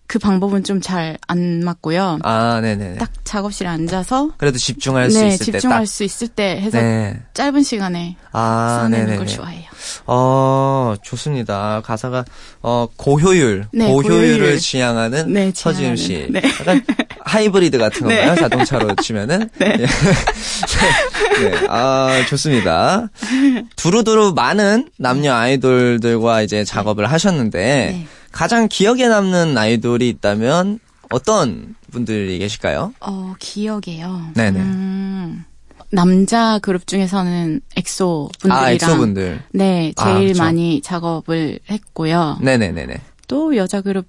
그 0.07 0.19
방법은 0.19 0.63
좀 0.63 0.79
잘 0.81 1.17
안 1.27 1.63
맞고요. 1.63 2.19
아, 2.23 2.59
네네. 2.61 2.95
딱 2.95 3.09
작업실에 3.23 3.67
앉아서 3.69 4.31
그래도 4.37 4.57
집중할 4.57 5.09
수 5.09 5.19
네, 5.19 5.27
있을 5.29 5.45
때 5.47 5.51
집중할 5.53 5.79
딱. 5.79 5.85
수 5.87 6.03
있을 6.03 6.27
때 6.27 6.59
해서 6.61 6.77
네. 6.79 7.19
짧은 7.33 7.63
시간에 7.63 8.15
아, 8.31 8.79
써내는 8.81 9.05
네네. 9.05 9.17
걸 9.17 9.27
좋아해요. 9.27 9.63
어, 10.05 10.95
좋습니다. 11.01 11.81
가사가, 11.85 12.25
어, 12.61 12.87
고효율, 12.95 13.65
네, 13.73 13.87
고효율을 13.91 14.39
고효율. 14.39 14.59
지향하는 14.59 15.33
네, 15.33 15.51
지향하는. 15.51 15.95
씨. 15.95 16.27
네. 16.29 16.41
약간 16.59 16.83
하이브리드 17.21 17.77
같은 17.77 18.05
네. 18.07 18.17
건가요? 18.17 18.35
자동차로 18.35 18.95
치면은? 19.01 19.49
네. 19.57 19.77
예. 19.79 19.85
네, 21.49 21.65
아, 21.69 22.23
좋습니다. 22.29 23.07
두루두루 23.77 24.33
많은 24.35 24.89
남녀 24.97 25.33
아이돌들과 25.33 26.41
이제 26.41 26.63
작업을 26.63 27.09
하셨는데, 27.11 27.59
네. 27.61 28.07
가장 28.33 28.67
기억에 28.67 29.07
남는 29.07 29.57
아이돌이 29.57 30.09
있다면 30.09 30.79
어떤 31.11 31.75
분들이 31.91 32.39
계실까요? 32.39 32.93
어, 32.99 33.35
기억에요. 33.39 34.31
네네. 34.33 34.59
음, 34.59 35.45
남자 35.91 36.57
그룹 36.59 36.87
중에서는 36.87 37.61
엑소 37.77 38.31
분들이랑 38.39 38.65
아, 38.65 38.71
엑소 38.71 38.97
분들. 38.97 39.43
네, 39.51 39.93
아, 39.95 40.15
제일 40.15 40.29
그쵸. 40.29 40.43
많이 40.43 40.81
작업을 40.81 41.59
했고요. 41.69 42.39
네네네네. 42.41 42.95
또 43.27 43.55
여자 43.55 43.81
그룹 43.81 44.07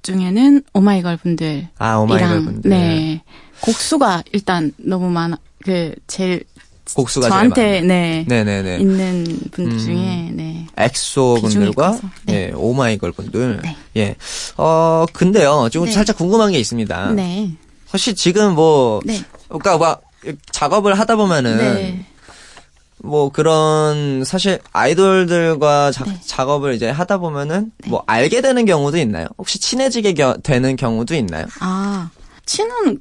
중에는 0.00 0.62
오마이걸 0.72 1.18
분들 1.18 1.68
아, 1.78 1.96
오마이걸 1.96 2.44
분들. 2.44 2.70
네. 2.70 3.22
곡수가 3.60 4.24
일단 4.32 4.72
너무 4.78 5.10
많아. 5.10 5.36
그 5.62 5.94
제일 6.06 6.42
곡수가 6.94 7.28
저한테 7.28 7.80
네, 7.80 8.24
네네네. 8.28 8.78
있는 8.78 9.24
분들 9.50 9.72
음. 9.72 9.78
중에 9.78 10.30
네. 10.32 10.66
엑소 10.76 11.38
분들과. 11.40 11.98
네. 12.24 12.34
예, 12.48 12.52
오마이걸 12.54 13.12
분들. 13.12 13.60
네. 13.62 13.76
예. 13.96 14.16
어, 14.56 15.04
근데요. 15.12 15.68
좀 15.70 15.86
네. 15.86 15.92
살짝 15.92 16.16
궁금한 16.16 16.52
게 16.52 16.58
있습니다. 16.58 17.12
네. 17.12 17.50
혹시 17.92 18.14
지금 18.14 18.54
뭐 18.54 19.00
네. 19.04 19.22
그러니까 19.48 19.78
막 19.78 20.02
작업을 20.50 20.98
하다 20.98 21.16
보면은 21.16 21.56
네. 21.58 22.06
뭐 23.04 23.30
그런 23.30 24.22
사실 24.24 24.60
아이돌들과 24.72 25.90
자- 25.92 26.04
네. 26.04 26.18
작업을 26.24 26.74
이제 26.74 26.88
하다 26.88 27.18
보면은 27.18 27.72
뭐 27.86 28.02
알게 28.06 28.40
되는 28.40 28.64
경우도 28.64 28.96
있나요? 28.98 29.26
혹시 29.38 29.58
친해지게 29.58 30.12
겨- 30.14 30.36
되는 30.42 30.76
경우도 30.76 31.14
있나요? 31.16 31.46
아, 31.60 32.10
친한 32.46 32.96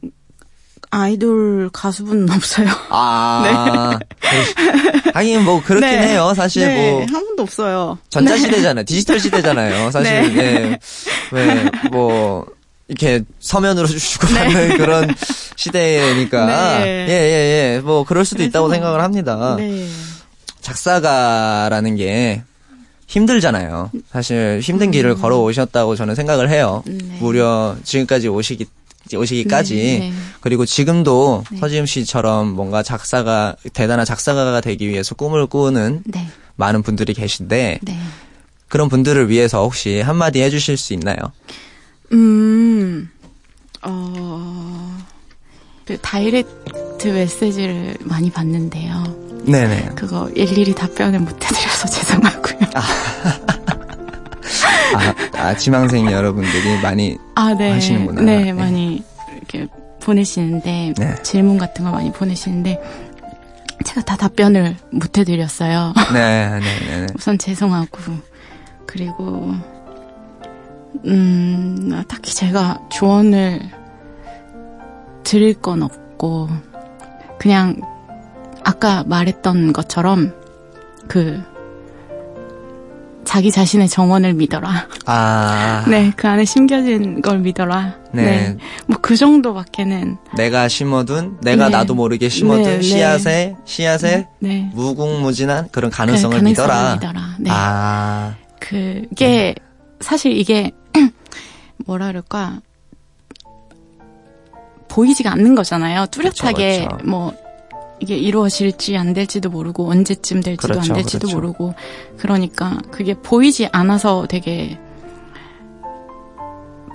아이돌 0.91 1.69
가수분은 1.73 2.29
없어요. 2.29 2.67
아, 2.89 3.97
그- 4.19 5.09
하긴 5.13 5.43
뭐 5.43 5.61
그렇긴 5.63 5.89
네. 5.89 6.07
해요. 6.09 6.33
사실 6.35 6.67
네, 6.67 6.91
뭐한 6.91 7.07
분도 7.25 7.43
없어요. 7.43 7.97
전자 8.09 8.37
시대잖아요. 8.37 8.83
디지털 8.85 9.19
시대잖아요. 9.19 9.89
사실 9.91 10.33
네. 10.33 10.37
예. 10.37 10.79
왜뭐 11.31 12.45
이렇게 12.89 13.23
서면으로 13.39 13.87
주고 13.89 14.27
받는 14.27 14.77
그런 14.77 15.15
시대니까 15.55 16.45
네. 16.83 17.07
예예 17.07 17.77
예 17.77 17.81
뭐 17.83 18.03
그럴 18.03 18.25
수도 18.25 18.43
있다고 18.43 18.69
생각을 18.69 19.01
합니다. 19.01 19.55
네. 19.57 19.87
작사가라는 20.59 21.95
게 21.95 22.43
힘들잖아요. 23.07 23.91
사실 24.11 24.59
힘든 24.61 24.91
길을 24.91 25.15
걸어 25.15 25.39
오셨다고 25.39 25.95
저는 25.95 26.15
생각을 26.15 26.49
해요. 26.49 26.83
음. 26.87 26.97
네. 27.01 27.17
무려 27.19 27.75
지금까지 27.83 28.27
오시기 28.27 28.65
오시기까지 29.17 29.75
네, 29.75 29.99
네. 29.99 30.13
그리고 30.41 30.65
지금도 30.65 31.43
네. 31.51 31.57
서지임 31.57 31.85
씨처럼 31.85 32.49
뭔가 32.49 32.83
작사가 32.83 33.55
대단한 33.73 34.05
작사가가 34.05 34.61
되기 34.61 34.87
위해서 34.87 35.15
꿈을 35.15 35.45
꾸는 35.47 36.03
네. 36.05 36.27
많은 36.55 36.81
분들이 36.83 37.13
계신데 37.13 37.79
네. 37.81 37.99
그런 38.67 38.87
분들을 38.89 39.29
위해서 39.29 39.63
혹시 39.63 40.01
한마디 40.01 40.41
해주실 40.41 40.77
수 40.77 40.93
있나요? 40.93 41.17
음, 42.13 43.09
어, 43.81 44.97
그 45.85 45.97
다이렉트 46.01 47.07
메시지를 47.07 47.97
많이 48.01 48.29
받는데요. 48.29 49.03
네네. 49.45 49.91
그거 49.95 50.29
일일이 50.35 50.73
답변을 50.75 51.19
못 51.19 51.43
해드려서 51.43 51.87
죄송하고요. 51.89 52.69
아, 52.75 53.50
아, 55.37 55.55
지망생 55.55 56.11
여러분들이 56.11 56.81
많이 56.81 57.17
아, 57.35 57.53
네. 57.53 57.71
하시는구나. 57.71 58.21
네, 58.21 58.43
네. 58.45 58.53
많이 58.53 59.03
이렇게 59.35 59.67
보내시는데, 60.01 60.93
네. 60.97 61.15
질문 61.23 61.57
같은 61.57 61.85
거 61.85 61.91
많이 61.91 62.11
보내시는데, 62.11 62.81
제가 63.85 64.01
다 64.01 64.15
답변을 64.15 64.75
못 64.91 65.17
해드렸어요. 65.17 65.93
네, 66.13 66.49
네, 66.49 66.59
네, 66.59 66.99
네. 67.01 67.07
우선 67.15 67.37
죄송하고, 67.37 67.97
그리고, 68.85 69.53
음, 71.05 72.03
딱히 72.07 72.33
제가 72.35 72.79
조언을 72.91 73.59
드릴 75.23 75.53
건 75.55 75.83
없고, 75.83 76.49
그냥, 77.39 77.79
아까 78.63 79.03
말했던 79.05 79.73
것처럼, 79.73 80.33
그, 81.07 81.41
자기 83.31 83.49
자신의 83.49 83.87
정원을 83.87 84.33
믿어라. 84.33 84.89
아, 85.05 85.85
네, 85.89 86.11
그 86.17 86.27
안에 86.27 86.43
심겨진 86.43 87.21
걸 87.21 87.39
믿어라. 87.39 87.95
네. 88.11 88.23
네. 88.25 88.57
뭐 88.87 88.97
그 89.01 89.15
정도밖에는. 89.15 90.17
내가 90.35 90.67
심어둔, 90.67 91.37
내가 91.41 91.69
네. 91.69 91.77
나도 91.77 91.95
모르게 91.95 92.27
심어둔 92.27 92.63
네, 92.63 92.75
네. 92.77 92.81
씨앗에, 92.81 93.55
씨앗에 93.63 94.27
네. 94.39 94.69
무궁무진한 94.73 95.69
그런 95.71 95.89
가능성을, 95.89 96.35
그 96.35 96.41
가능성을 96.41 96.67
믿어라. 96.67 96.93
믿어라. 96.95 97.35
네. 97.39 97.49
아, 97.53 98.35
그게 98.59 99.55
사실 100.01 100.33
이게 100.33 100.71
뭐라 101.87 102.07
그럴까 102.07 102.59
보이지가 104.89 105.31
않는 105.31 105.55
거잖아요. 105.55 106.05
뚜렷하게 106.07 106.79
그쵸, 106.79 106.97
그쵸. 106.97 107.09
뭐 107.09 107.33
이게 108.01 108.17
이루어질지 108.17 108.97
안 108.97 109.13
될지도 109.13 109.49
모르고 109.49 109.89
언제쯤 109.89 110.41
될지도 110.41 110.73
그렇죠, 110.73 110.93
안 110.93 110.97
될지도 110.97 111.27
그렇죠. 111.27 111.37
모르고 111.37 111.73
그러니까 112.17 112.79
그게 112.89 113.13
보이지 113.13 113.69
않아서 113.71 114.25
되게 114.27 114.77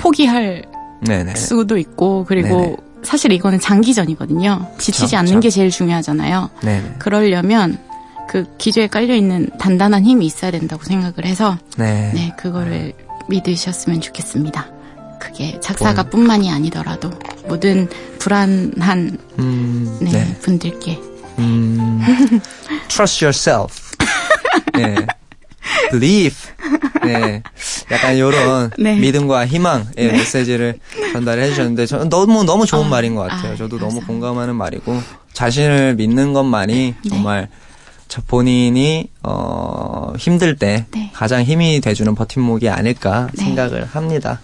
포기할 0.00 0.64
네네. 1.06 1.36
수도 1.36 1.78
있고 1.78 2.24
그리고 2.26 2.48
네네. 2.48 2.76
사실 3.02 3.30
이거는 3.32 3.60
장기전이거든요. 3.60 4.66
지치지 4.78 5.04
그쵸, 5.04 5.16
않는 5.18 5.34
그쵸. 5.34 5.40
게 5.40 5.50
제일 5.50 5.70
중요하잖아요. 5.70 6.50
네네. 6.62 6.94
그러려면 6.98 7.78
그 8.28 8.44
기저에 8.58 8.88
깔려 8.88 9.14
있는 9.14 9.48
단단한 9.58 10.04
힘이 10.04 10.26
있어야 10.26 10.50
된다고 10.50 10.82
생각을 10.82 11.24
해서 11.24 11.56
네. 11.78 12.10
네, 12.12 12.32
그거를 12.36 12.92
믿으셨으면 13.28 14.00
좋겠습니다. 14.00 14.75
그게 15.26 15.58
작사가뿐만이 15.60 16.50
아니더라도 16.50 17.10
모든 17.48 17.88
불안한 18.18 19.18
음, 19.38 19.98
네, 20.00 20.10
네. 20.10 20.38
분들께 20.40 20.98
음, 21.38 22.00
trust 22.88 23.24
yourself. 23.24 23.74
네. 24.74 24.94
believe. 25.90 26.36
네. 27.04 27.42
약간 27.90 28.18
요런 28.18 28.70
네. 28.78 28.96
믿음과 28.96 29.46
희망의 29.46 29.94
메시지를 29.96 30.78
전달해 31.12 31.48
주셨는데 31.48 31.86
저는 31.86 32.08
너무 32.08 32.44
너무 32.44 32.66
좋은 32.66 32.86
아, 32.86 32.88
말인 32.88 33.14
것 33.14 33.22
같아요. 33.22 33.52
아, 33.52 33.56
저도 33.56 33.78
너무 33.78 34.00
감사합니다. 34.00 34.06
공감하는 34.06 34.54
말이고 34.54 35.02
자신을 35.32 35.96
믿는 35.96 36.32
것만이 36.32 36.94
네. 37.02 37.08
정말 37.08 37.48
저 38.08 38.22
본인이 38.26 39.08
어 39.22 40.12
힘들 40.16 40.56
때 40.56 40.86
네. 40.92 41.10
가장 41.12 41.42
힘이 41.42 41.80
돼주는 41.80 42.14
버팀목이 42.14 42.68
아닐까 42.68 43.28
네. 43.34 43.44
생각을 43.44 43.84
합니다. 43.84 44.40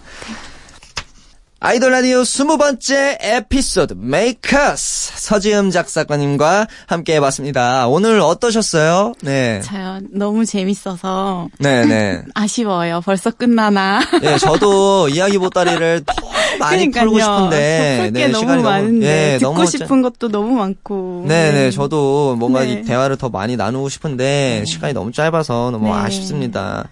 아이돌 1.65 1.93
라디오 1.93 2.23
20번째 2.23 3.19
에피소드 3.21 3.93
메이커스 3.97 5.13
서지음 5.15 5.71
작사가님과 5.71 6.67
함께 6.87 7.15
해봤습니다. 7.15 7.87
오늘 7.87 8.19
어떠셨어요? 8.19 9.13
네. 9.21 9.61
저요 9.61 10.01
너무 10.11 10.43
재밌어서 10.45 11.47
네네. 11.59 12.23
아쉬워요. 12.35 12.99
벌써 13.05 13.31
끝나나. 13.31 14.01
예, 14.23 14.37
저도 14.39 15.07
이야기 15.07 15.37
보따리를 15.37 16.03
더 16.05 16.13
많이 16.59 16.91
풀고 16.91 17.17
싶은데. 17.17 17.97
풀게 18.11 18.27
너무 18.27 18.39
시간이 18.41 18.63
많은데 18.63 19.33
예, 19.33 19.37
듣고 19.37 19.53
너무 19.53 19.65
싶은 19.65 20.01
것도 20.01 20.27
너무 20.27 20.57
많고. 20.57 21.23
네네, 21.29 21.71
저도 21.71 22.35
뭔가 22.35 22.63
네. 22.63 22.73
이 22.73 22.83
대화를 22.83 23.17
더 23.17 23.29
많이 23.29 23.55
나누고 23.55 23.87
싶은데, 23.89 24.65
시간이 24.67 24.93
너무 24.93 25.11
짧아서 25.11 25.71
너무 25.71 25.85
네. 25.85 25.93
아쉽습니다. 25.93 26.89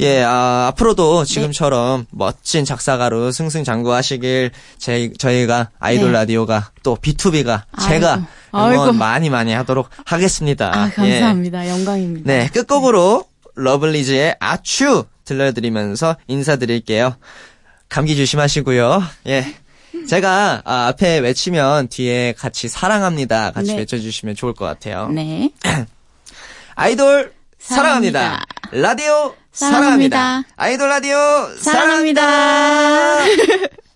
예, 0.00 0.22
아, 0.24 0.66
앞으로도 0.72 1.24
지금처럼 1.24 2.06
멋진 2.10 2.64
작사가로 2.64 3.30
승승장구하시 3.32 4.07
길, 4.16 4.50
제, 4.78 5.12
저희가 5.18 5.70
아이돌 5.78 6.06
네. 6.06 6.12
라디오가 6.12 6.70
또 6.82 6.96
B2B가 6.96 7.62
제가 7.86 8.26
아이고. 8.52 8.72
응원 8.74 8.88
아이고. 8.88 8.92
많이 8.94 9.28
많이 9.28 9.52
하도록 9.52 9.88
하겠습니다. 10.06 10.72
아 10.74 10.86
예. 10.86 10.90
감사합니다. 10.92 11.68
영광입니다. 11.68 12.32
네, 12.32 12.48
끝곡으로 12.48 13.24
러블리즈의 13.54 14.36
아츄 14.40 15.04
들려드리면서 15.24 16.16
인사드릴게요. 16.26 17.16
감기 17.88 18.16
조심하시고요. 18.16 19.02
예. 19.26 19.54
제가 20.08 20.62
아, 20.64 20.86
앞에 20.88 21.18
외치면 21.18 21.88
뒤에 21.88 22.32
같이 22.38 22.68
사랑합니다. 22.68 23.50
같이 23.50 23.72
네. 23.72 23.78
외쳐주시면 23.78 24.34
좋을 24.36 24.54
것 24.54 24.64
같아요. 24.64 25.08
네. 25.08 25.50
아이돌 26.76 27.32
사랑합니다. 27.58 28.44
라디오 28.70 29.34
사랑합니다. 29.52 30.16
사랑합니다. 30.16 30.42
아이돌 30.56 30.88
라디오 30.88 31.16
사랑합니다. 31.60 33.24